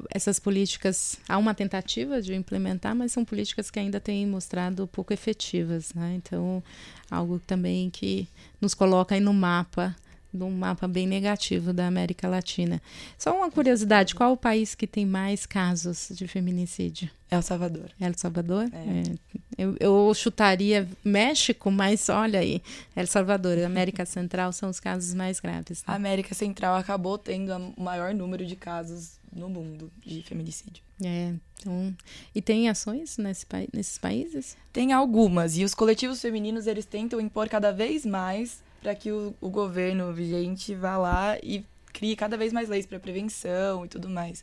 essas 0.10 0.40
políticas 0.40 1.20
há 1.30 1.38
uma 1.38 1.54
tentativa 1.54 2.20
de 2.20 2.34
implementar, 2.34 2.96
mas 2.96 3.12
são 3.12 3.24
políticas 3.24 3.70
que 3.70 3.78
ainda 3.78 4.00
têm 4.00 4.26
mostrado 4.26 4.88
pouco 4.88 5.14
efetivas, 5.14 5.94
né? 5.94 6.16
Então, 6.16 6.64
algo 7.12 7.38
também 7.38 7.92
que 7.92 8.28
nos 8.60 8.74
coloca 8.74 9.14
aí 9.14 9.22
no 9.22 9.36
mapa 9.36 9.96
num 10.34 10.52
mapa 10.52 10.88
bem 10.88 11.08
negativo 11.08 11.74
da 11.74 11.88
América 11.88 12.28
Latina. 12.28 12.82
Só 13.18 13.36
uma 13.36 13.50
curiosidade, 13.50 14.16
qual 14.16 14.34
o 14.34 14.38
país 14.38 14.76
que 14.76 14.88
tem 14.88 15.06
mais 15.06 15.46
casos 15.46 16.10
de 16.12 16.28
feminicídio? 16.28 17.10
El 17.30 17.42
Salvador. 17.42 17.90
El 18.00 18.14
Salvador? 18.16 18.70
É. 18.72 18.78
É. 18.78 19.38
Eu, 19.58 19.76
eu, 19.80 20.14
chutaria 20.14 20.88
México, 21.04 21.72
mas 21.72 22.10
olha 22.10 22.40
aí, 22.40 22.62
El 22.96 23.08
Salvador, 23.08 23.58
América 23.60 24.06
Central 24.06 24.54
são 24.54 24.70
os 24.70 24.80
casos 24.80 25.14
mais 25.14 25.40
graves. 25.40 25.80
Né? 25.80 25.86
A 25.88 25.96
América 25.96 26.34
Central 26.36 26.76
acabou 26.76 27.18
tendo 27.18 27.54
o 27.76 27.82
maior 27.82 28.14
número 28.14 28.46
de 28.46 28.56
casos 28.56 29.18
no 29.34 29.50
mundo 29.50 29.92
de 30.06 30.22
feminicídio. 30.24 30.84
É, 31.04 31.34
então, 31.60 31.96
e 32.34 32.42
tem 32.42 32.70
ações 32.70 33.18
nesse, 33.18 33.46
nesses 33.74 33.98
países? 33.98 34.56
Tem 34.72 34.94
algumas, 34.94 35.58
e 35.58 35.64
os 35.64 35.74
coletivos 35.74 36.22
femininos 36.22 36.66
eles 36.66 36.86
tentam 36.86 37.20
impor 37.20 37.50
cada 37.50 37.72
vez 37.72 38.06
mais 38.06 38.62
para 38.88 38.96
que 38.96 39.12
o, 39.12 39.36
o 39.42 39.50
governo 39.50 40.14
vigente 40.14 40.74
vá 40.74 40.96
lá 40.98 41.38
e 41.44 41.66
crie 41.92 42.16
cada 42.16 42.38
vez 42.38 42.54
mais 42.54 42.70
leis 42.70 42.86
para 42.86 42.98
prevenção 42.98 43.84
e 43.84 43.90
tudo 43.90 44.10
mais. 44.10 44.42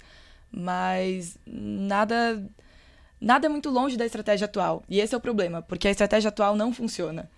Mas 0.52 1.38
nada 1.46 2.46
nada 3.18 3.46
é 3.46 3.48
muito 3.48 3.70
longe 3.70 3.96
da 3.96 4.04
estratégia 4.04 4.44
atual. 4.44 4.84
E 4.86 5.00
esse 5.00 5.14
é 5.14 5.16
o 5.16 5.20
problema, 5.20 5.62
porque 5.62 5.88
a 5.88 5.90
estratégia 5.90 6.28
atual 6.28 6.54
não 6.56 6.74
funciona. 6.74 7.30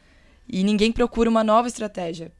E 0.49 0.64
ninguém 0.64 0.90
procura 0.90 1.31
uma 1.31 1.45
nova 1.45 1.69
estratégia. 1.69 2.33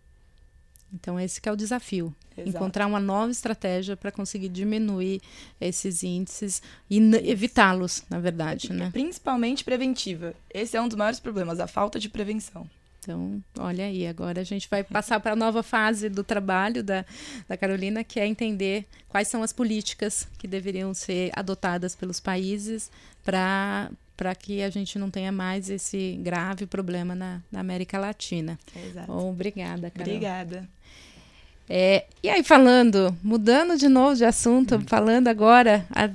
Então 0.93 1.21
esse 1.21 1.41
é 1.45 1.53
o 1.53 1.57
desafio. 1.57 2.13
Exato. 2.37 2.49
Encontrar 2.49 2.89
uma 2.89 2.99
nova 2.99 3.31
estratégia 3.31 3.97
para 3.97 4.11
conseguir 4.11 4.49
diminuir 4.49 5.21
esses 5.61 6.03
índices 6.03 6.61
e 6.91 6.99
evitá-los, 7.23 8.03
na 8.11 8.19
verdade, 8.19 8.73
né? 8.73 8.91
Principalmente 8.93 9.63
preventiva. 9.63 10.35
Esse 10.53 10.77
é 10.77 10.83
um 10.83 10.89
dos 10.89 10.97
maiores 10.97 11.21
problemas, 11.21 11.61
a 11.61 11.69
falta 11.69 12.01
de 12.01 12.09
prevenção. 12.09 12.69
Então, 13.07 13.41
olha 13.61 13.85
aí, 13.85 14.05
agora 14.05 14.41
a 14.41 14.45
gente 14.45 14.69
vai 14.69 14.83
passar 14.83 15.21
para 15.21 15.35
a 15.35 15.37
nova 15.37 15.63
fase 15.63 16.09
do 16.09 16.25
trabalho 16.25 16.83
da, 16.83 17.05
da 17.49 17.57
Carolina, 17.57 18.03
que 18.03 18.19
é 18.19 18.27
entender 18.27 18.85
quais 19.09 19.29
são 19.29 19.45
as 19.45 19.53
políticas 19.53 20.27
que 20.37 20.49
deveriam 20.49 20.93
ser 20.93 21.31
adotadas 21.37 21.95
pelos 21.95 22.19
países 22.19 22.91
para 23.25 23.91
para 24.17 24.35
que 24.35 24.63
a 24.63 24.71
gente 24.71 24.99
não 24.99 25.11
tenha 25.11 25.31
mais 25.31 25.69
esse 25.69 26.19
grave 26.23 26.65
problema 26.65 27.15
na, 27.15 27.43
na 27.53 27.61
América 27.61 27.99
Latina. 27.99 28.59
Exato. 28.75 29.13
Obrigada, 29.13 29.91
Carol. 29.91 30.15
Obrigada. 30.15 30.67
É, 31.69 32.07
e 32.23 32.31
aí, 32.31 32.43
falando, 32.43 33.15
mudando 33.23 33.77
de 33.77 33.89
novo 33.89 34.17
de 34.17 34.25
assunto, 34.25 34.77
uhum. 34.77 34.87
falando 34.87 35.29
agora, 35.29 35.87
a, 35.91 36.09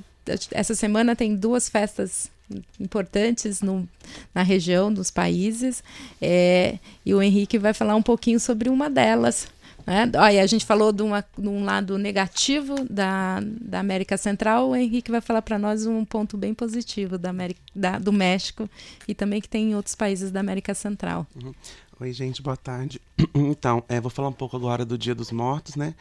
essa 0.50 0.74
semana 0.74 1.14
tem 1.14 1.36
duas 1.36 1.68
festas 1.68 2.28
importantes 2.80 3.60
no, 3.60 3.88
na 4.34 4.42
região 4.42 4.92
dos 4.92 5.10
países, 5.10 5.82
é, 6.20 6.78
e 7.04 7.14
o 7.14 7.22
Henrique 7.22 7.58
vai 7.58 7.74
falar 7.74 7.94
um 7.96 8.02
pouquinho 8.02 8.40
sobre 8.40 8.68
uma 8.68 8.88
delas. 8.88 9.48
Né? 9.86 10.10
Olha, 10.16 10.42
a 10.42 10.46
gente 10.46 10.64
falou 10.64 10.92
de, 10.92 11.02
uma, 11.02 11.24
de 11.36 11.48
um 11.48 11.64
lado 11.64 11.98
negativo 11.98 12.74
da, 12.88 13.40
da 13.60 13.80
América 13.80 14.16
Central, 14.16 14.70
o 14.70 14.76
Henrique 14.76 15.10
vai 15.10 15.20
falar 15.20 15.42
para 15.42 15.58
nós 15.58 15.86
um 15.86 16.04
ponto 16.04 16.36
bem 16.36 16.54
positivo 16.54 17.18
da 17.18 17.30
América, 17.30 17.60
da, 17.74 17.98
do 17.98 18.12
México 18.12 18.68
e 19.08 19.14
também 19.14 19.40
que 19.40 19.48
tem 19.48 19.70
em 19.70 19.74
outros 19.74 19.94
países 19.94 20.30
da 20.30 20.40
América 20.40 20.74
Central. 20.74 21.26
Uhum. 21.42 21.52
Oi, 22.00 22.12
gente, 22.12 22.42
boa 22.42 22.56
tarde. 22.56 23.00
Então, 23.34 23.82
é, 23.88 24.00
vou 24.00 24.10
falar 24.10 24.28
um 24.28 24.32
pouco 24.32 24.56
agora 24.56 24.84
do 24.84 24.98
Dia 24.98 25.14
dos 25.14 25.30
Mortos, 25.30 25.76
né? 25.76 25.94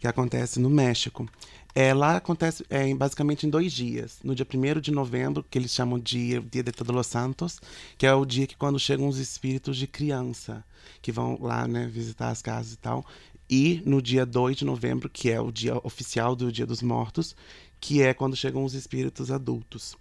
Que 0.00 0.08
acontece 0.08 0.58
no 0.58 0.70
México. 0.70 1.28
É, 1.74 1.94
lá 1.94 2.16
acontece 2.16 2.64
é, 2.68 2.94
basicamente 2.94 3.46
em 3.46 3.50
dois 3.50 3.72
dias. 3.72 4.18
No 4.22 4.34
dia 4.34 4.46
1 4.46 4.80
de 4.80 4.90
novembro, 4.90 5.44
que 5.48 5.58
eles 5.58 5.72
chamam 5.72 5.98
de 5.98 6.38
Dia 6.40 6.62
de 6.62 6.72
Todos 6.72 6.94
os 6.94 7.06
Santos, 7.06 7.60
que 7.96 8.06
é 8.06 8.12
o 8.14 8.24
dia 8.26 8.46
que 8.46 8.56
quando 8.56 8.78
chegam 8.78 9.08
os 9.08 9.18
espíritos 9.18 9.76
de 9.78 9.86
criança, 9.86 10.62
que 11.00 11.10
vão 11.10 11.38
lá 11.40 11.66
né, 11.66 11.86
visitar 11.86 12.28
as 12.28 12.42
casas 12.42 12.74
e 12.74 12.78
tal. 12.78 13.06
E 13.48 13.82
no 13.86 14.02
dia 14.02 14.26
2 14.26 14.56
de 14.56 14.64
novembro, 14.64 15.08
que 15.08 15.30
é 15.30 15.40
o 15.40 15.50
dia 15.50 15.78
oficial 15.82 16.36
do 16.36 16.52
Dia 16.52 16.66
dos 16.66 16.82
Mortos, 16.82 17.34
que 17.80 18.02
é 18.02 18.12
quando 18.12 18.36
chegam 18.36 18.64
os 18.64 18.74
espíritos 18.74 19.30
adultos. 19.30 19.96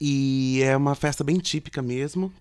E 0.00 0.60
é 0.62 0.74
uma 0.76 0.94
festa 0.94 1.22
bem 1.22 1.38
típica 1.38 1.82
mesmo, 1.82 2.32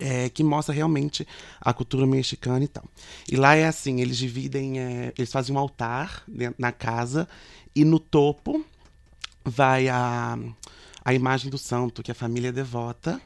é, 0.00 0.28
que 0.30 0.42
mostra 0.42 0.74
realmente 0.74 1.26
a 1.60 1.72
cultura 1.72 2.06
mexicana 2.06 2.64
e 2.64 2.68
tal. 2.68 2.84
E 3.30 3.36
lá 3.36 3.54
é 3.54 3.66
assim, 3.66 4.00
eles 4.00 4.16
dividem, 4.16 4.80
é, 4.80 5.12
eles 5.16 5.30
fazem 5.30 5.54
um 5.54 5.58
altar 5.58 6.24
na 6.58 6.72
casa 6.72 7.28
e 7.74 7.84
no 7.84 8.00
topo 8.00 8.64
vai 9.44 9.88
a, 9.88 10.38
a 11.04 11.14
imagem 11.14 11.50
do 11.50 11.58
santo 11.58 12.02
que 12.02 12.10
a 12.10 12.14
família 12.14 12.48
é 12.48 12.52
devota. 12.52 13.20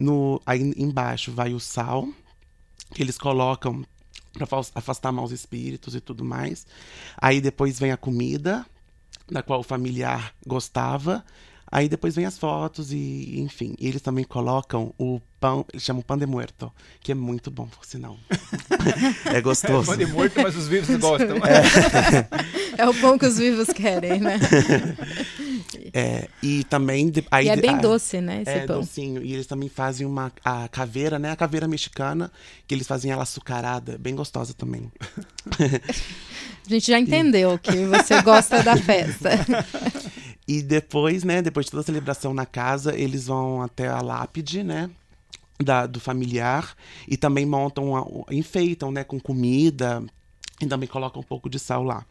No, 0.00 0.40
aí 0.44 0.72
embaixo 0.76 1.30
vai 1.30 1.54
o 1.54 1.60
sal 1.60 2.08
que 2.92 3.02
eles 3.02 3.16
colocam 3.16 3.84
para 4.32 4.48
afastar 4.74 5.12
maus 5.12 5.30
espíritos 5.30 5.94
e 5.94 6.00
tudo 6.00 6.24
mais. 6.24 6.66
Aí 7.16 7.40
depois 7.40 7.78
vem 7.78 7.92
a 7.92 7.96
comida 7.96 8.66
da 9.30 9.42
qual 9.42 9.60
o 9.60 9.64
familiar 9.64 10.34
gostava 10.46 11.24
Aí 11.70 11.88
depois 11.88 12.14
vem 12.14 12.24
as 12.24 12.38
fotos 12.38 12.92
e, 12.92 13.40
enfim, 13.40 13.74
e 13.78 13.88
eles 13.88 14.00
também 14.00 14.24
colocam 14.24 14.94
o 14.98 15.20
pão, 15.40 15.66
eles 15.72 15.82
chamam 15.82 16.02
pão 16.02 16.16
de 16.16 16.26
muerto, 16.26 16.72
que 17.00 17.12
é 17.12 17.14
muito 17.14 17.50
bom, 17.50 17.66
por 17.66 17.84
sinal. 17.84 18.16
é 19.26 19.40
gostoso. 19.40 19.92
É 19.92 19.96
pão 19.96 20.06
de 20.06 20.12
muerto, 20.12 20.40
mas 20.40 20.56
os 20.56 20.68
vivos 20.68 20.96
gostam. 20.96 21.36
É. 21.38 22.28
é 22.82 22.88
o 22.88 22.94
pão 22.94 23.18
que 23.18 23.26
os 23.26 23.38
vivos 23.38 23.68
querem, 23.68 24.20
né? 24.20 24.38
É, 25.96 26.28
e 26.42 26.64
também... 26.64 27.12
Aí, 27.30 27.46
e 27.46 27.48
é 27.48 27.56
bem 27.56 27.70
a, 27.70 27.78
doce, 27.78 28.20
né, 28.20 28.42
esse 28.42 28.50
é, 28.50 28.66
pão. 28.66 28.80
docinho. 28.80 29.22
E 29.22 29.32
eles 29.32 29.46
também 29.46 29.68
fazem 29.68 30.04
uma 30.04 30.32
a 30.44 30.66
caveira, 30.66 31.20
né, 31.20 31.30
a 31.30 31.36
caveira 31.36 31.68
mexicana, 31.68 32.32
que 32.66 32.74
eles 32.74 32.86
fazem 32.86 33.12
ela 33.12 33.22
açucarada, 33.22 33.96
bem 33.96 34.12
gostosa 34.12 34.52
também. 34.54 34.90
a 35.60 36.68
gente 36.68 36.90
já 36.90 36.98
entendeu 36.98 37.54
e... 37.54 37.58
que 37.58 37.76
você 37.86 38.20
gosta 38.22 38.60
da 38.60 38.76
festa. 38.76 39.30
E 40.46 40.62
depois, 40.62 41.24
né, 41.24 41.40
depois 41.40 41.66
de 41.66 41.70
toda 41.70 41.80
a 41.80 41.86
celebração 41.86 42.34
na 42.34 42.44
casa, 42.44 42.94
eles 42.94 43.26
vão 43.26 43.62
até 43.62 43.88
a 43.88 44.00
lápide, 44.02 44.62
né, 44.62 44.90
da, 45.58 45.86
do 45.86 46.00
familiar 46.00 46.76
e 47.08 47.16
também 47.16 47.46
montam, 47.46 48.24
enfeitam, 48.30 48.90
né, 48.90 49.04
com 49.04 49.18
comida 49.18 50.04
e 50.60 50.66
também 50.66 50.88
colocam 50.88 51.20
um 51.20 51.24
pouco 51.24 51.48
de 51.48 51.58
sal 51.58 51.82
lá. 51.82 52.04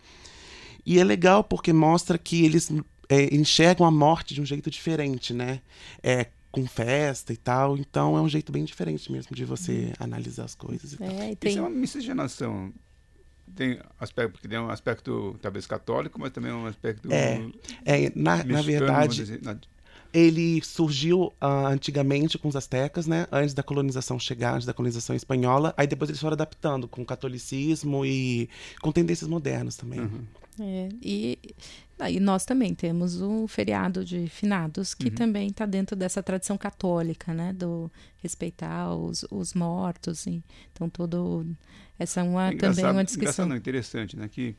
E 0.86 1.00
é 1.00 1.04
legal 1.04 1.44
porque 1.44 1.72
mostra 1.72 2.18
que 2.18 2.44
eles 2.44 2.72
é, 3.08 3.34
enxergam 3.34 3.86
a 3.86 3.92
morte 3.92 4.34
de 4.34 4.42
um 4.42 4.46
jeito 4.46 4.70
diferente, 4.70 5.34
né? 5.34 5.62
É, 6.02 6.28
com 6.52 6.68
festa 6.68 7.32
e 7.32 7.38
tal. 7.38 7.78
Então 7.78 8.18
é 8.18 8.22
um 8.22 8.28
jeito 8.30 8.52
bem 8.52 8.66
diferente 8.66 9.12
mesmo 9.12 9.36
de 9.36 9.46
você 9.46 9.90
hum. 9.92 9.94
analisar 10.00 10.44
as 10.44 10.56
coisas. 10.56 11.00
É, 11.00 11.36
tem... 11.36 11.52
Isso 11.52 11.60
é 11.60 11.62
uma 11.62 11.70
miscigenação 11.70 12.72
tem 13.56 13.80
aspecto 14.00 14.32
porque 14.32 14.48
tem 14.48 14.60
um 14.60 14.70
aspecto 14.70 15.38
talvez 15.42 15.66
católico, 15.66 16.20
mas 16.20 16.32
também 16.32 16.52
um 16.52 16.66
aspecto 16.66 17.12
é, 17.12 17.42
é 17.86 18.12
na, 18.16 18.44
na 18.44 18.62
verdade 18.62 19.40
ele 20.14 20.62
surgiu 20.64 21.34
uh, 21.42 21.66
antigamente 21.68 22.38
com 22.38 22.48
os 22.48 22.56
astecas, 22.56 23.08
né? 23.08 23.26
Antes 23.32 23.56
da 23.56 23.64
colonização 23.64 24.20
chegar, 24.20 24.54
antes 24.54 24.68
da 24.68 24.74
colonização 24.74 25.16
espanhola. 25.16 25.74
Aí 25.76 25.88
depois 25.88 26.08
eles 26.08 26.22
foram 26.22 26.36
adaptando 26.36 26.88
com 26.88 27.02
o 27.02 27.06
catolicismo 27.06 28.06
e 28.06 28.48
com 28.80 28.92
tendências 28.92 29.28
modernas 29.28 29.76
também. 29.76 30.02
Uhum. 30.02 30.24
É, 30.60 30.90
e, 31.02 31.40
e 32.10 32.20
nós 32.20 32.46
também 32.46 32.74
temos 32.74 33.22
o 33.22 33.48
feriado 33.48 34.04
de 34.04 34.28
finados, 34.28 34.94
que 34.94 35.08
uhum. 35.08 35.16
também 35.16 35.48
está 35.48 35.66
dentro 35.66 35.96
dessa 35.96 36.24
tradição 36.24 36.58
católica, 36.58 37.34
né? 37.34 37.54
Do 37.54 37.92
respeitar 38.18 38.96
os, 38.96 39.26
os 39.30 39.54
mortos. 39.54 40.26
E, 40.26 40.44
então, 40.72 40.90
todo 40.90 41.46
essa 41.98 42.22
é 42.22 42.24
uma, 42.24 42.50
é 42.50 42.56
também 42.56 42.86
uma 42.86 43.04
descrição. 43.04 43.46
Não, 43.46 43.56
interessante, 43.56 44.18
né? 44.18 44.28
Que 44.28 44.56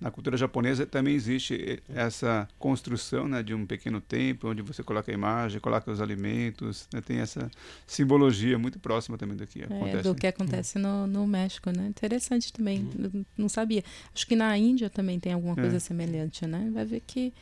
na 0.00 0.10
cultura 0.10 0.36
japonesa 0.36 0.84
também 0.84 1.14
existe 1.14 1.82
essa 1.88 2.46
construção 2.58 3.26
né, 3.26 3.42
de 3.42 3.54
um 3.54 3.64
pequeno 3.64 4.00
templo 4.00 4.50
onde 4.50 4.60
você 4.60 4.82
coloca 4.82 5.10
a 5.10 5.14
imagem, 5.14 5.58
coloca 5.58 5.90
os 5.90 6.00
alimentos, 6.00 6.86
né, 6.92 7.00
tem 7.00 7.18
essa 7.18 7.50
simbologia 7.86 8.58
muito 8.58 8.78
próxima 8.78 9.16
também 9.16 9.36
do 9.36 9.46
que 9.46 9.62
acontece. 9.62 9.96
É, 9.96 10.02
do 10.02 10.14
que 10.14 10.26
acontece 10.26 10.78
no, 10.78 11.06
no 11.06 11.26
México, 11.26 11.70
né? 11.70 11.86
Interessante 11.86 12.52
também, 12.52 12.88
uhum. 12.98 13.24
não 13.36 13.48
sabia. 13.48 13.82
Acho 14.14 14.26
que 14.26 14.36
na 14.36 14.56
Índia 14.58 14.90
também 14.90 15.18
tem 15.18 15.32
alguma 15.32 15.54
coisa 15.54 15.76
é. 15.76 15.80
semelhante, 15.80 16.46
né? 16.46 16.70
Vai 16.72 16.84
ver 16.84 17.00
que... 17.06 17.32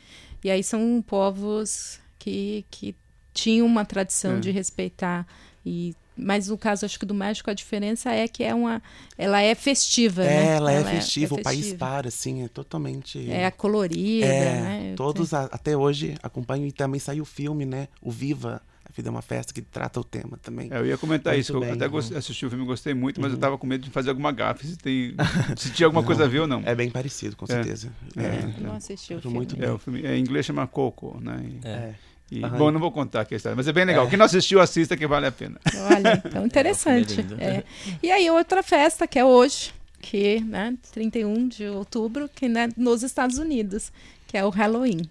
E 0.43 0.51
aí 0.51 0.63
são 0.63 1.03
povos 1.07 1.99
que, 2.19 2.65
que 2.71 2.95
tinham 3.33 3.67
uma 3.67 3.85
tradição 3.85 4.37
é. 4.37 4.41
de 4.41 4.51
respeitar 4.51 5.27
e 5.67 5.95
mas 6.17 6.49
no 6.49 6.57
caso 6.57 6.85
acho 6.85 6.99
que 6.99 7.07
do 7.07 7.15
México 7.15 7.51
a 7.51 7.55
diferença 7.55 8.11
é 8.11 8.27
que 8.29 8.45
é 8.45 8.55
uma 8.55 8.83
ela 9.19 9.41
é 9.41 9.55
festiva 9.55 10.23
é, 10.23 10.27
né? 10.27 10.57
ela, 10.57 10.73
é 10.73 10.77
ela 10.77 10.91
é, 10.91 10.95
festiva 10.95 11.35
é, 11.35 11.39
é, 11.39 11.41
o 11.41 11.43
país 11.43 11.73
para 11.73 12.09
assim 12.09 12.45
é 12.45 12.49
totalmente 12.49 13.31
é 13.31 13.51
colorida 13.51 14.27
é, 14.27 14.61
né? 14.61 14.95
todos 14.97 15.35
a, 15.35 15.45
até 15.45 15.77
hoje 15.77 16.15
acompanham 16.23 16.67
e 16.67 16.73
também 16.73 17.01
saiu 17.01 17.23
o 17.23 17.27
filme 17.27 17.65
né 17.65 17.89
o 18.01 18.11
Viva 18.11 18.63
a 18.85 18.93
vida 18.93 19.09
é 19.09 19.11
uma 19.11 19.23
festa 19.23 19.53
que 19.53 19.63
trata 19.63 19.99
o 19.99 20.05
tema 20.05 20.39
também 20.43 20.69
é, 20.71 20.79
eu 20.79 20.87
ia 20.87 20.97
comentar 20.97 21.33
muito 21.33 21.43
isso 21.43 21.59
bem, 21.59 21.71
eu 21.71 21.75
até 21.75 21.89
uhum. 21.89 22.19
assisti 22.19 22.47
o 22.47 22.51
filme 22.51 22.65
gostei 22.65 22.95
muito 22.95 23.21
mas 23.21 23.31
uhum. 23.31 23.37
eu 23.37 23.41
tava 23.41 23.59
com 23.59 23.67
medo 23.67 23.83
de 23.83 23.91
fazer 23.91 24.11
alguma 24.11 24.31
gafe 24.31 24.67
se 24.67 24.77
tem 24.77 25.15
se 25.57 25.71
tinha 25.71 25.87
alguma 25.87 26.03
não, 26.03 26.07
coisa 26.07 26.25
a 26.25 26.29
ver 26.29 26.41
ou 26.41 26.47
não 26.47 26.63
é 26.65 26.75
bem 26.75 26.91
parecido 26.91 27.35
com 27.35 27.47
certeza 27.47 27.93
é, 28.17 28.61
não 28.61 28.75
assisti 28.77 29.15
o 29.15 29.21
filme 29.21 29.37
muito 29.37 29.57
bem. 29.57 29.69
é 29.69 29.73
o 29.73 29.79
filme 29.79 30.03
em 30.03 30.21
inglês 30.21 30.47
chama 30.47 30.67
Coco 30.67 31.19
né 31.21 31.45
e, 31.45 31.67
é 31.67 31.95
e, 32.31 32.41
bom, 32.41 32.71
não 32.71 32.81
vou 32.81 32.91
contar 32.91 33.21
aqui 33.21 33.35
a 33.35 33.37
história, 33.37 33.55
mas 33.55 33.69
é 33.69 33.73
bem 33.73 33.85
legal. 33.85 34.07
É. 34.07 34.09
Quem 34.09 34.19
não 34.19 34.27
assistiu, 34.27 34.61
assista 34.61 34.97
que 34.97 35.07
vale 35.07 35.27
a 35.27 35.33
pena. 35.33 35.61
Olha, 35.91 36.23
então 36.25 36.47
interessante. 36.47 37.25
É, 37.39 37.45
é. 37.45 37.65
E 38.03 38.11
aí, 38.11 38.31
outra 38.31 38.63
festa 38.63 39.07
que 39.07 39.19
é 39.19 39.25
hoje, 39.25 39.73
que, 40.01 40.41
né, 40.41 40.75
31 40.93 41.49
de 41.49 41.67
outubro, 41.67 42.29
que 42.35 42.49
né, 42.49 42.69
nos 42.77 43.03
Estados 43.03 43.39
Unidos, 43.39 43.93
que 44.27 44.37
é 44.37 44.45
o 44.45 44.51
Halloween. 44.51 45.03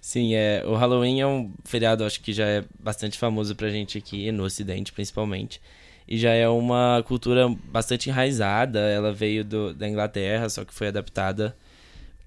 Sim, 0.00 0.34
é, 0.34 0.62
o 0.64 0.74
Halloween 0.74 1.20
é 1.20 1.26
um 1.26 1.52
feriado, 1.64 2.04
acho 2.04 2.20
que 2.20 2.32
já 2.32 2.46
é 2.46 2.64
bastante 2.78 3.18
famoso 3.18 3.54
pra 3.56 3.68
gente 3.70 3.98
aqui, 3.98 4.30
no 4.30 4.44
Ocidente 4.44 4.92
principalmente. 4.92 5.60
E 6.08 6.16
já 6.16 6.32
é 6.32 6.48
uma 6.48 7.02
cultura 7.06 7.48
bastante 7.64 8.08
enraizada, 8.08 8.78
ela 8.78 9.12
veio 9.12 9.44
do, 9.44 9.74
da 9.74 9.88
Inglaterra, 9.88 10.48
só 10.48 10.64
que 10.64 10.72
foi 10.72 10.88
adaptada 10.88 11.56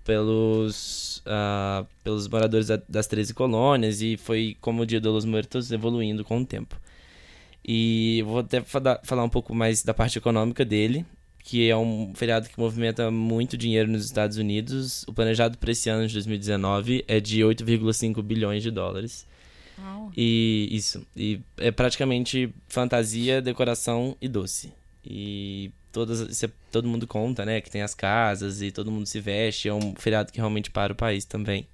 pelos, 0.04 1.09
uh, 1.30 1.88
pelos 2.04 2.28
moradores 2.28 2.68
da, 2.68 2.82
das 2.90 3.08
13 3.08 3.34
colônias 3.34 4.02
e 4.02 4.18
foi 4.18 4.58
como 4.60 4.82
o 4.82 4.86
Dia 4.86 5.00
dos 5.00 5.26
Muertos 5.26 5.72
evoluindo 5.72 6.26
com 6.26 6.40
o 6.42 6.46
tempo. 6.46 6.76
E 7.64 8.24
vou 8.26 8.40
até 8.40 8.62
falar 8.62 9.24
um 9.24 9.30
pouco 9.30 9.54
mais 9.54 9.84
da 9.84 9.94
parte 9.94 10.18
econômica 10.18 10.66
dele, 10.66 11.06
que 11.44 11.70
é 11.70 11.78
um 11.78 12.14
feriado 12.16 12.50
que 12.50 12.60
movimenta 12.60 13.12
muito 13.12 13.58
dinheiro 13.58 13.92
nos 13.92 14.06
Estados 14.06 14.38
Unidos. 14.38 15.04
O 15.08 15.14
planejado 15.14 15.58
para 15.58 15.72
esse 15.72 15.90
ano 15.90 16.08
de 16.08 16.14
2019 16.14 17.06
é 17.08 17.20
de 17.20 17.42
8,5 17.42 18.22
bilhões 18.24 18.64
de 18.64 18.72
dólares. 18.72 19.28
Uau. 19.78 20.12
E 20.16 20.68
isso. 20.72 21.06
E 21.16 21.40
é 21.58 21.72
praticamente 21.72 22.54
fantasia, 22.68 23.42
decoração 23.42 24.16
e 24.22 24.28
doce. 24.28 24.74
E 25.06 25.72
todas, 25.92 26.44
todo 26.72 26.88
mundo 26.88 27.08
conta, 27.08 27.46
né? 27.46 27.62
Que 27.62 27.70
tem 27.70 27.82
as 27.82 27.94
casas 27.94 28.62
e 28.62 28.72
todo 28.72 28.92
mundo 28.92 29.06
se 29.06 29.20
veste. 29.20 29.68
É 29.68 29.74
um 29.74 29.94
feriado 29.96 30.32
que 30.32 30.38
realmente 30.38 30.72
para 30.72 30.94
o 30.94 30.96
país 30.96 31.26
também. 31.26 31.68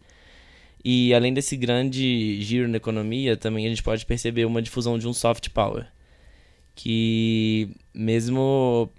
E 0.84 1.14
além 1.14 1.34
desse 1.34 1.58
grande 1.58 2.42
giro 2.42 2.68
na 2.68 2.78
economia, 2.78 3.36
também 3.36 3.66
a 3.66 3.70
gente 3.70 3.82
pode 3.82 4.06
perceber 4.06 4.46
uma 4.46 4.62
difusão 4.62 5.00
de 5.00 5.08
um 5.08 5.14
soft 5.14 5.50
power. 5.50 5.88
Que 6.76 7.70
mesmo 7.94 8.92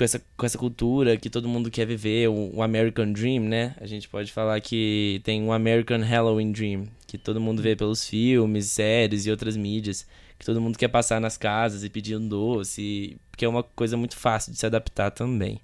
com 0.00 0.04
essa, 0.04 0.22
com 0.36 0.46
essa 0.46 0.56
cultura 0.56 1.16
que 1.16 1.28
todo 1.28 1.48
mundo 1.48 1.70
quer 1.70 1.86
viver, 1.86 2.28
o, 2.28 2.56
o, 2.56 2.62
American 2.62 3.12
Dream, 3.12 3.42
né? 3.44 3.74
A 3.80 3.86
gente 3.86 4.08
pode 4.08 4.32
falar 4.32 4.60
que 4.60 5.20
tem 5.24 5.42
um 5.42 5.52
American 5.52 6.00
Halloween 6.00 6.52
Dream, 6.52 6.88
que 7.06 7.18
todo 7.18 7.40
mundo 7.40 7.60
vê 7.60 7.76
pelos 7.76 8.08
filmes, 8.08 8.66
séries 8.66 9.26
e 9.26 9.30
outras 9.30 9.56
mídias, 9.56 10.06
que 10.38 10.46
todo 10.46 10.60
mundo 10.60 10.78
quer 10.78 10.88
passar 10.88 11.20
nas 11.20 11.36
casas 11.36 11.84
e 11.84 11.90
pedir 11.90 12.16
um 12.16 12.26
doce, 12.26 13.18
que 13.40 13.44
é 13.46 13.48
uma 13.48 13.62
coisa 13.62 13.96
muito 13.96 14.18
fácil 14.18 14.52
de 14.52 14.58
se 14.58 14.66
adaptar 14.66 15.10
também. 15.10 15.62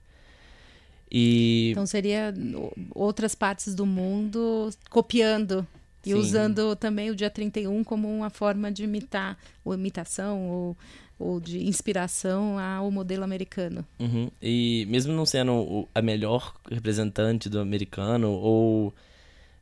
E... 1.12 1.72
Então 1.72 1.84
seria 1.84 2.32
outras 2.94 3.34
partes 3.34 3.74
do 3.74 3.84
mundo 3.84 4.70
copiando 4.88 5.66
e 6.02 6.08
Sim. 6.08 6.14
usando 6.14 6.74
também 6.74 7.10
o 7.10 7.14
dia 7.14 7.28
31 7.28 7.84
como 7.84 8.08
uma 8.08 8.30
forma 8.30 8.72
de 8.72 8.84
imitar, 8.84 9.36
ou 9.62 9.74
imitação, 9.74 10.48
ou 10.48 10.76
ou 11.18 11.40
de 11.40 11.66
inspiração 11.66 12.58
ao 12.58 12.90
modelo 12.90 13.24
americano. 13.24 13.84
Uhum. 13.98 14.30
E 14.40 14.86
mesmo 14.88 15.14
não 15.14 15.24
sendo 15.24 15.88
a 15.94 16.02
melhor 16.02 16.54
representante 16.70 17.48
do 17.48 17.58
americano, 17.58 18.32
ou 18.32 18.92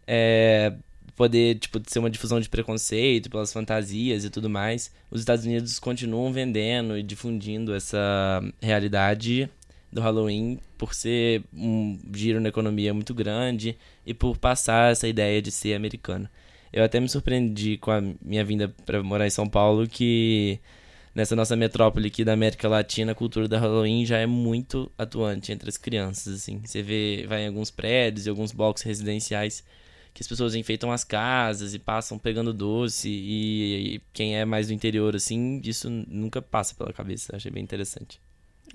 é, 0.06 0.72
poder 1.16 1.58
tipo, 1.58 1.80
ser 1.86 1.98
uma 1.98 2.10
difusão 2.10 2.40
de 2.40 2.48
preconceito 2.48 3.30
pelas 3.30 3.52
fantasias 3.52 4.24
e 4.24 4.30
tudo 4.30 4.50
mais, 4.50 4.92
os 5.10 5.20
Estados 5.20 5.44
Unidos 5.44 5.78
continuam 5.78 6.32
vendendo 6.32 6.98
e 6.98 7.02
difundindo 7.02 7.74
essa 7.74 8.42
realidade 8.60 9.48
do 9.92 10.00
Halloween 10.00 10.58
por 10.76 10.92
ser 10.92 11.42
um 11.52 11.98
giro 12.12 12.40
na 12.40 12.48
economia 12.48 12.92
muito 12.92 13.14
grande 13.14 13.78
e 14.04 14.12
por 14.12 14.36
passar 14.36 14.90
essa 14.90 15.06
ideia 15.06 15.40
de 15.40 15.52
ser 15.52 15.74
americano. 15.74 16.28
Eu 16.72 16.82
até 16.82 16.98
me 16.98 17.08
surpreendi 17.08 17.78
com 17.78 17.92
a 17.92 18.02
minha 18.20 18.44
vinda 18.44 18.74
para 18.84 19.00
morar 19.00 19.26
em 19.26 19.30
São 19.30 19.48
Paulo 19.48 19.86
que 19.86 20.58
nessa 21.14 21.36
nossa 21.36 21.54
metrópole 21.54 22.08
aqui 22.08 22.24
da 22.24 22.32
América 22.32 22.68
Latina, 22.68 23.12
a 23.12 23.14
cultura 23.14 23.46
da 23.46 23.60
Halloween 23.60 24.04
já 24.04 24.18
é 24.18 24.26
muito 24.26 24.90
atuante 24.98 25.52
entre 25.52 25.68
as 25.68 25.76
crianças, 25.76 26.34
assim. 26.34 26.60
Você 26.64 26.82
vê, 26.82 27.24
vai 27.28 27.44
em 27.44 27.46
alguns 27.46 27.70
prédios 27.70 28.26
e 28.26 28.30
alguns 28.30 28.50
blocos 28.50 28.82
residenciais 28.82 29.62
que 30.14 30.22
as 30.22 30.28
pessoas 30.28 30.54
enfeitam 30.54 30.92
as 30.92 31.02
casas 31.02 31.74
e 31.74 31.78
passam 31.78 32.16
pegando 32.18 32.54
doce 32.54 33.08
e, 33.08 33.96
e 33.96 34.02
quem 34.12 34.36
é 34.36 34.44
mais 34.44 34.68
do 34.68 34.72
interior, 34.72 35.16
assim, 35.16 35.60
isso 35.64 35.90
nunca 35.90 36.40
passa 36.40 36.72
pela 36.74 36.92
cabeça. 36.92 37.34
Achei 37.34 37.50
bem 37.50 37.62
interessante. 37.62 38.20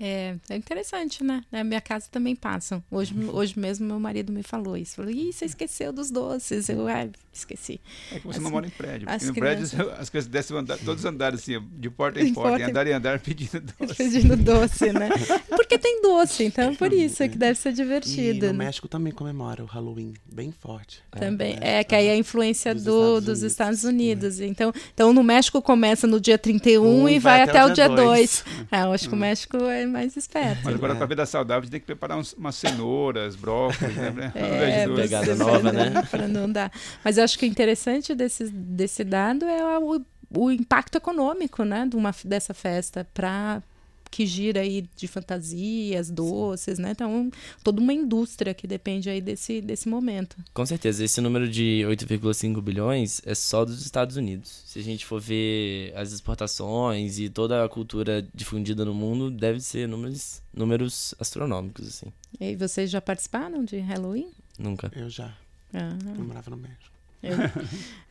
É, 0.00 0.36
é 0.48 0.56
interessante, 0.56 1.22
né? 1.22 1.44
Na 1.52 1.62
minha 1.62 1.80
casa 1.80 2.08
também 2.10 2.34
passam. 2.34 2.82
Hoje, 2.90 3.14
uhum. 3.14 3.34
hoje 3.34 3.58
mesmo 3.58 3.86
meu 3.86 4.00
marido 4.00 4.32
me 4.32 4.42
falou 4.42 4.76
isso. 4.76 4.96
Falou, 4.96 5.10
ih, 5.10 5.32
você 5.32 5.44
esqueceu 5.44 5.92
dos 5.92 6.10
doces. 6.10 6.70
Eu, 6.70 6.88
ah, 6.88 7.06
esqueci. 7.32 7.80
É 8.10 8.18
que 8.18 8.26
você 8.26 8.36
assim, 8.36 8.44
não 8.44 8.50
mora 8.50 8.66
em 8.66 8.70
prédio. 8.70 9.06
Em 9.08 9.32
crianças... 9.32 9.74
prédio, 9.74 9.92
as 10.00 10.08
crianças 10.08 10.30
descem 10.30 10.56
andar, 10.56 10.78
todos 10.78 11.04
os 11.04 11.04
andares, 11.04 11.40
assim, 11.40 11.62
de 11.78 11.90
porta 11.90 12.20
em 12.20 12.32
porta, 12.32 12.50
porta, 12.50 12.64
em 12.64 12.70
andar 12.70 12.86
em 12.86 12.92
andar, 12.92 13.18
pedindo 13.20 13.60
doce. 13.60 13.94
Pedindo 13.94 14.36
doce, 14.36 14.92
né? 14.92 15.10
Porque 15.48 15.78
tem 15.78 16.00
doce, 16.02 16.44
então 16.44 16.74
por 16.74 16.92
isso 16.92 17.22
é 17.22 17.28
que 17.28 17.36
deve 17.36 17.58
ser 17.58 17.72
divertido. 17.72 18.46
E 18.46 18.48
no 18.48 18.58
né? 18.58 18.64
México 18.64 18.88
também 18.88 19.12
comemora 19.12 19.62
o 19.62 19.66
Halloween, 19.66 20.14
bem 20.24 20.50
forte. 20.50 21.02
Também, 21.10 21.58
é, 21.60 21.80
é 21.80 21.84
que 21.84 21.94
aí 21.94 22.06
é 22.06 22.12
a 22.12 22.16
influência 22.16 22.74
dos, 22.74 22.84
do, 22.84 23.18
Estados, 23.18 23.24
dos 23.24 23.42
Unidos. 23.42 23.52
Estados 23.52 23.84
Unidos. 23.84 24.38
Né? 24.38 24.46
Então, 24.46 24.72
então, 24.94 25.12
no 25.12 25.22
México 25.22 25.60
começa 25.60 26.06
no 26.06 26.20
dia 26.20 26.38
31 26.38 26.82
um, 26.82 27.08
e 27.08 27.18
vai, 27.18 27.38
vai 27.38 27.42
até, 27.42 27.58
até, 27.60 27.70
o 27.70 27.74
dia 27.74 27.88
2. 27.88 28.44
É, 28.72 28.82
eu 28.82 28.92
acho 28.92 29.08
que 29.08 29.14
o 29.14 29.16
hum. 29.16 29.20
México 29.20 29.56
é 29.58 29.89
mais 29.90 30.16
esperto. 30.16 30.60
Mas 30.64 30.74
agora, 30.74 30.94
é. 30.94 30.96
para 30.96 31.06
vida 31.06 31.26
saudável, 31.26 31.68
tem 31.68 31.80
que 31.80 31.86
preparar 31.86 32.16
uns, 32.16 32.32
umas 32.32 32.54
cenouras, 32.54 33.36
brócolis, 33.36 33.96
né? 33.96 34.32
É, 34.40 34.88
pegada 34.88 35.34
nova, 35.34 35.72
né? 35.72 36.02
Para 36.10 36.26
não 36.26 36.50
dar. 36.50 36.72
Mas 37.04 37.18
eu 37.18 37.24
acho 37.24 37.38
que 37.38 37.44
o 37.44 37.48
interessante 37.48 38.14
desse, 38.14 38.48
desse 38.50 39.04
dado 39.04 39.44
é 39.44 39.78
o, 39.78 40.00
o 40.34 40.50
impacto 40.50 40.96
econômico, 40.96 41.64
né? 41.64 41.86
De 41.86 41.96
uma, 41.96 42.14
dessa 42.24 42.54
festa 42.54 43.06
para 43.12 43.62
que 44.10 44.26
gira 44.26 44.60
aí 44.60 44.88
de 44.96 45.06
fantasias, 45.06 46.10
doces, 46.10 46.76
Sim. 46.76 46.82
né? 46.82 46.90
Então, 46.90 47.30
toda 47.62 47.80
uma 47.80 47.92
indústria 47.92 48.52
que 48.52 48.66
depende 48.66 49.08
aí 49.08 49.20
desse, 49.20 49.60
desse 49.60 49.88
momento. 49.88 50.36
Com 50.52 50.66
certeza, 50.66 51.04
esse 51.04 51.20
número 51.20 51.48
de 51.48 51.84
8,5 51.88 52.60
bilhões 52.60 53.22
é 53.24 53.34
só 53.34 53.64
dos 53.64 53.84
Estados 53.84 54.16
Unidos. 54.16 54.62
Se 54.66 54.78
a 54.78 54.82
gente 54.82 55.06
for 55.06 55.20
ver 55.20 55.92
as 55.96 56.12
exportações 56.12 57.18
e 57.18 57.28
toda 57.28 57.64
a 57.64 57.68
cultura 57.68 58.26
difundida 58.34 58.84
no 58.84 58.94
mundo, 58.94 59.30
deve 59.30 59.60
ser 59.60 59.86
números, 59.88 60.42
números 60.52 61.14
astronômicos, 61.18 61.86
assim. 61.86 62.12
E 62.40 62.56
vocês 62.56 62.90
já 62.90 63.00
participaram 63.00 63.64
de 63.64 63.78
Halloween? 63.78 64.30
Nunca. 64.58 64.90
Eu 64.94 65.08
já. 65.08 65.32
Ah. 65.72 65.96
Eu 66.18 66.24
morava 66.24 66.50
no 66.50 66.56
México. 66.56 66.89
Eu, 67.22 67.36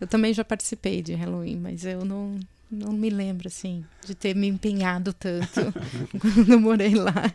eu 0.02 0.08
também 0.08 0.34
já 0.34 0.44
participei 0.44 1.02
de 1.02 1.14
Halloween, 1.14 1.58
mas 1.58 1.86
eu 1.86 2.06
não 2.06 2.40
não 2.72 2.92
me 2.92 3.10
lembro, 3.10 3.48
assim, 3.48 3.84
de 4.06 4.14
ter 4.14 4.36
me 4.36 4.48
empenhado 4.48 5.12
tanto 5.12 5.74
quando 6.20 6.60
morei 6.60 6.94
lá. 6.94 7.34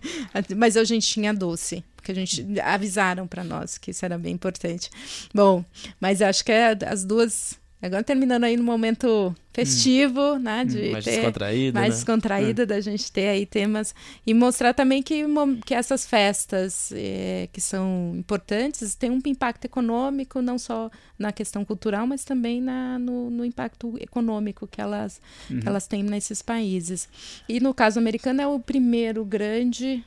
Mas 0.56 0.76
a 0.76 0.84
gente 0.84 1.08
tinha 1.08 1.34
doce, 1.34 1.82
porque 1.96 2.12
a 2.12 2.14
gente 2.14 2.46
avisaram 2.60 3.26
para 3.26 3.42
nós 3.42 3.76
que 3.76 3.90
isso 3.90 4.04
era 4.04 4.16
bem 4.16 4.32
importante. 4.32 4.88
Bom, 5.34 5.64
mas 6.00 6.22
acho 6.22 6.44
que 6.44 6.52
é 6.52 6.78
as 6.86 7.04
duas 7.04 7.58
Agora 7.86 8.02
terminando 8.02 8.44
aí 8.44 8.56
no 8.56 8.64
momento 8.64 9.34
festivo, 9.52 10.20
hum. 10.34 10.38
né? 10.38 10.64
De 10.64 10.90
mais 10.90 11.04
ter, 11.04 11.16
descontraído. 11.16 11.78
Mais 11.78 11.90
né? 11.90 11.94
descontraída 11.94 12.62
é. 12.62 12.66
da 12.66 12.80
gente 12.80 13.12
ter 13.12 13.28
aí 13.28 13.44
temas. 13.44 13.94
E 14.26 14.32
mostrar 14.32 14.72
também 14.72 15.02
que, 15.02 15.22
que 15.66 15.74
essas 15.74 16.06
festas 16.06 16.92
é, 16.94 17.48
que 17.52 17.60
são 17.60 18.14
importantes 18.16 18.94
têm 18.94 19.10
um 19.10 19.20
impacto 19.26 19.66
econômico, 19.66 20.40
não 20.40 20.58
só 20.58 20.90
na 21.18 21.30
questão 21.30 21.64
cultural, 21.64 22.06
mas 22.06 22.24
também 22.24 22.60
na, 22.60 22.98
no, 22.98 23.30
no 23.30 23.44
impacto 23.44 23.96
econômico 24.00 24.66
que 24.66 24.80
elas, 24.80 25.20
uhum. 25.50 25.60
que 25.60 25.68
elas 25.68 25.86
têm 25.86 26.02
nesses 26.02 26.40
países. 26.40 27.08
E 27.48 27.60
no 27.60 27.74
caso 27.74 27.98
americano 27.98 28.40
é 28.40 28.46
o 28.46 28.58
primeiro 28.58 29.24
grande 29.24 30.02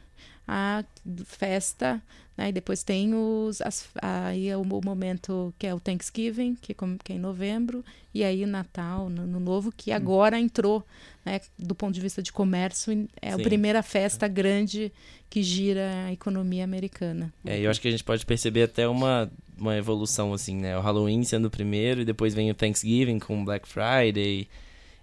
a 0.48 0.84
festa 1.26 2.02
né? 2.38 2.50
E 2.50 2.52
depois 2.52 2.84
tem 2.84 3.16
os, 3.16 3.62
as, 3.62 3.90
aí 4.00 4.48
é 4.48 4.56
o, 4.56 4.64
momento 4.64 5.54
que 5.58 5.66
é 5.66 5.74
o 5.74 5.80
Thanksgiving, 5.80 6.56
que, 6.62 6.74
que 7.04 7.14
é 7.14 7.16
em 7.16 7.20
novembro, 7.20 7.84
e 8.14 8.24
aí 8.24 8.44
o 8.44 8.48
Natal, 8.48 9.10
no, 9.10 9.26
no 9.26 9.40
Novo, 9.40 9.74
que 9.76 9.92
agora 9.92 10.40
entrou, 10.40 10.86
né, 11.26 11.42
do 11.58 11.74
ponto 11.74 11.96
de 11.96 12.00
vista 12.00 12.22
de 12.22 12.32
comércio, 12.32 13.08
é 13.20 13.34
Sim. 13.34 13.42
a 13.42 13.44
primeira 13.44 13.82
festa 13.82 14.28
grande 14.28 14.92
que 15.30 15.42
gira 15.42 16.06
a 16.06 16.14
economia 16.14 16.64
americana. 16.64 17.34
É, 17.44 17.60
eu 17.60 17.72
acho 17.72 17.82
que 17.82 17.88
a 17.88 17.92
gente 17.92 18.04
pode 18.04 18.24
perceber 18.26 18.64
até 18.64 18.88
uma, 18.88 19.32
uma 19.58 19.76
evolução, 19.76 20.32
assim, 20.32 20.56
né? 20.56 20.78
O 20.78 20.82
Halloween 20.82 21.24
sendo 21.24 21.46
o 21.46 21.52
primeiro, 21.52 22.02
e 22.02 22.06
depois 22.06 22.36
vem 22.36 22.52
o 22.52 22.56
Thanksgiving 22.56 23.18
com 23.18 23.44
Black 23.44 23.68
Friday 23.68 24.48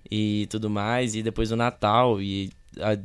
e 0.08 0.46
tudo 0.50 0.70
mais, 0.70 1.16
e 1.16 1.22
depois 1.22 1.50
o 1.50 1.56
Natal, 1.56 2.22
e 2.22 2.50
a 2.78 2.96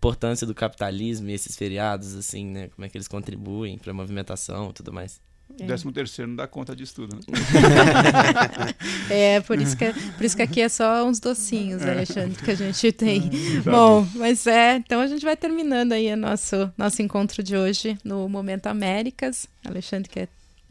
importância 0.00 0.46
do 0.46 0.54
capitalismo 0.54 1.28
e 1.28 1.34
esses 1.34 1.54
feriados, 1.54 2.16
assim, 2.16 2.46
né? 2.46 2.68
Como 2.74 2.86
é 2.86 2.88
que 2.88 2.96
eles 2.96 3.06
contribuem 3.06 3.76
para 3.76 3.90
a 3.90 3.94
movimentação 3.94 4.70
e 4.70 4.72
tudo 4.72 4.90
mais. 4.90 5.20
É. 5.58 5.66
Décimo 5.66 5.92
terceiro 5.92 6.28
não 6.28 6.36
dá 6.36 6.46
conta 6.46 6.74
disso 6.74 6.94
tudo, 6.94 7.16
né? 7.16 7.22
é, 9.10 9.40
por 9.40 9.60
isso, 9.60 9.76
que, 9.76 9.92
por 9.92 10.24
isso 10.24 10.36
que 10.36 10.42
aqui 10.42 10.60
é 10.62 10.68
só 10.68 11.06
uns 11.06 11.20
docinhos, 11.20 11.82
é. 11.82 11.90
Alexandre, 11.90 12.42
que 12.42 12.50
a 12.50 12.54
gente 12.54 12.92
tem. 12.92 13.30
Tá 13.62 13.70
bom, 13.70 14.06
mas 14.14 14.46
é, 14.46 14.76
então 14.76 15.00
a 15.00 15.06
gente 15.06 15.22
vai 15.22 15.36
terminando 15.36 15.92
aí 15.92 16.10
o 16.12 16.16
nosso, 16.16 16.72
nosso 16.78 17.02
encontro 17.02 17.42
de 17.42 17.56
hoje 17.56 17.98
no 18.02 18.26
Momento 18.28 18.68
Américas. 18.68 19.46
Alexandre 19.64 20.08
quer 20.08 20.28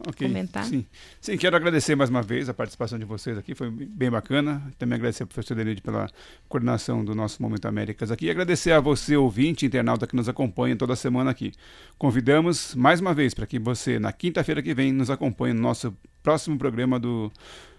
okay. 0.08 0.28
comentar? 0.28 0.64
Sim. 0.64 0.86
Sim, 1.20 1.36
quero 1.36 1.56
agradecer 1.56 1.94
mais 1.94 2.10
uma 2.10 2.22
vez 2.22 2.48
a 2.48 2.54
participação 2.54 2.98
de 2.98 3.04
vocês 3.04 3.36
aqui, 3.36 3.54
foi 3.54 3.70
bem 3.70 4.10
bacana. 4.10 4.62
Também 4.78 4.96
agradecer 4.96 5.22
ao 5.22 5.26
professor 5.26 5.54
Denide 5.54 5.82
pela 5.82 6.08
coordenação 6.48 7.04
do 7.04 7.14
nosso 7.14 7.42
Momento 7.42 7.66
Américas 7.66 8.10
aqui. 8.10 8.26
E 8.26 8.30
agradecer 8.30 8.72
a 8.72 8.80
você, 8.80 9.16
ouvinte, 9.16 9.66
internauta 9.66 10.06
que 10.06 10.16
nos 10.16 10.28
acompanha 10.28 10.76
toda 10.76 10.96
semana 10.96 11.30
aqui. 11.30 11.52
Convidamos 11.98 12.74
mais 12.74 13.00
uma 13.00 13.14
vez 13.14 13.34
para 13.34 13.46
que 13.46 13.58
você, 13.58 13.98
na 13.98 14.12
quinta-feira 14.12 14.62
que 14.62 14.74
vem, 14.74 14.92
nos 14.92 15.10
acompanhe 15.10 15.54
no 15.54 15.60
nosso 15.60 15.94
próximo 16.22 16.58
programa 16.58 16.98
do 16.98 17.30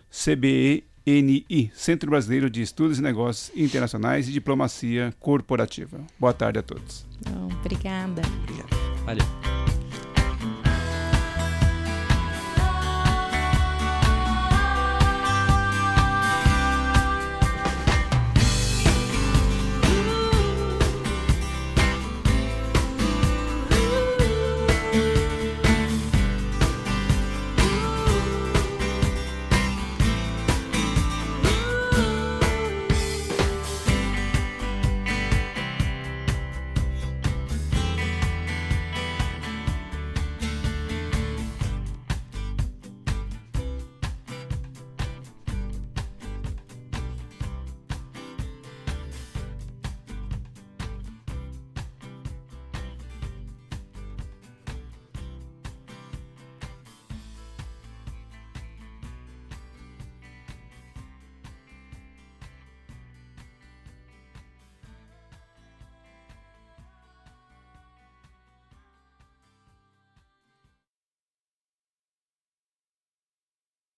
CBE 0.09 0.83
NI, 1.05 1.71
Centro 1.73 2.09
Brasileiro 2.09 2.49
de 2.49 2.61
Estudos 2.61 2.99
e 2.99 3.01
Negócios 3.01 3.51
Internacionais 3.57 4.27
e 4.27 4.31
Diplomacia 4.31 5.13
Corporativa. 5.19 5.99
Boa 6.19 6.33
tarde 6.33 6.59
a 6.59 6.63
todos. 6.63 7.05
obrigada. 7.59 8.21
Obrigado. 8.43 8.69
Valeu. 9.05 9.40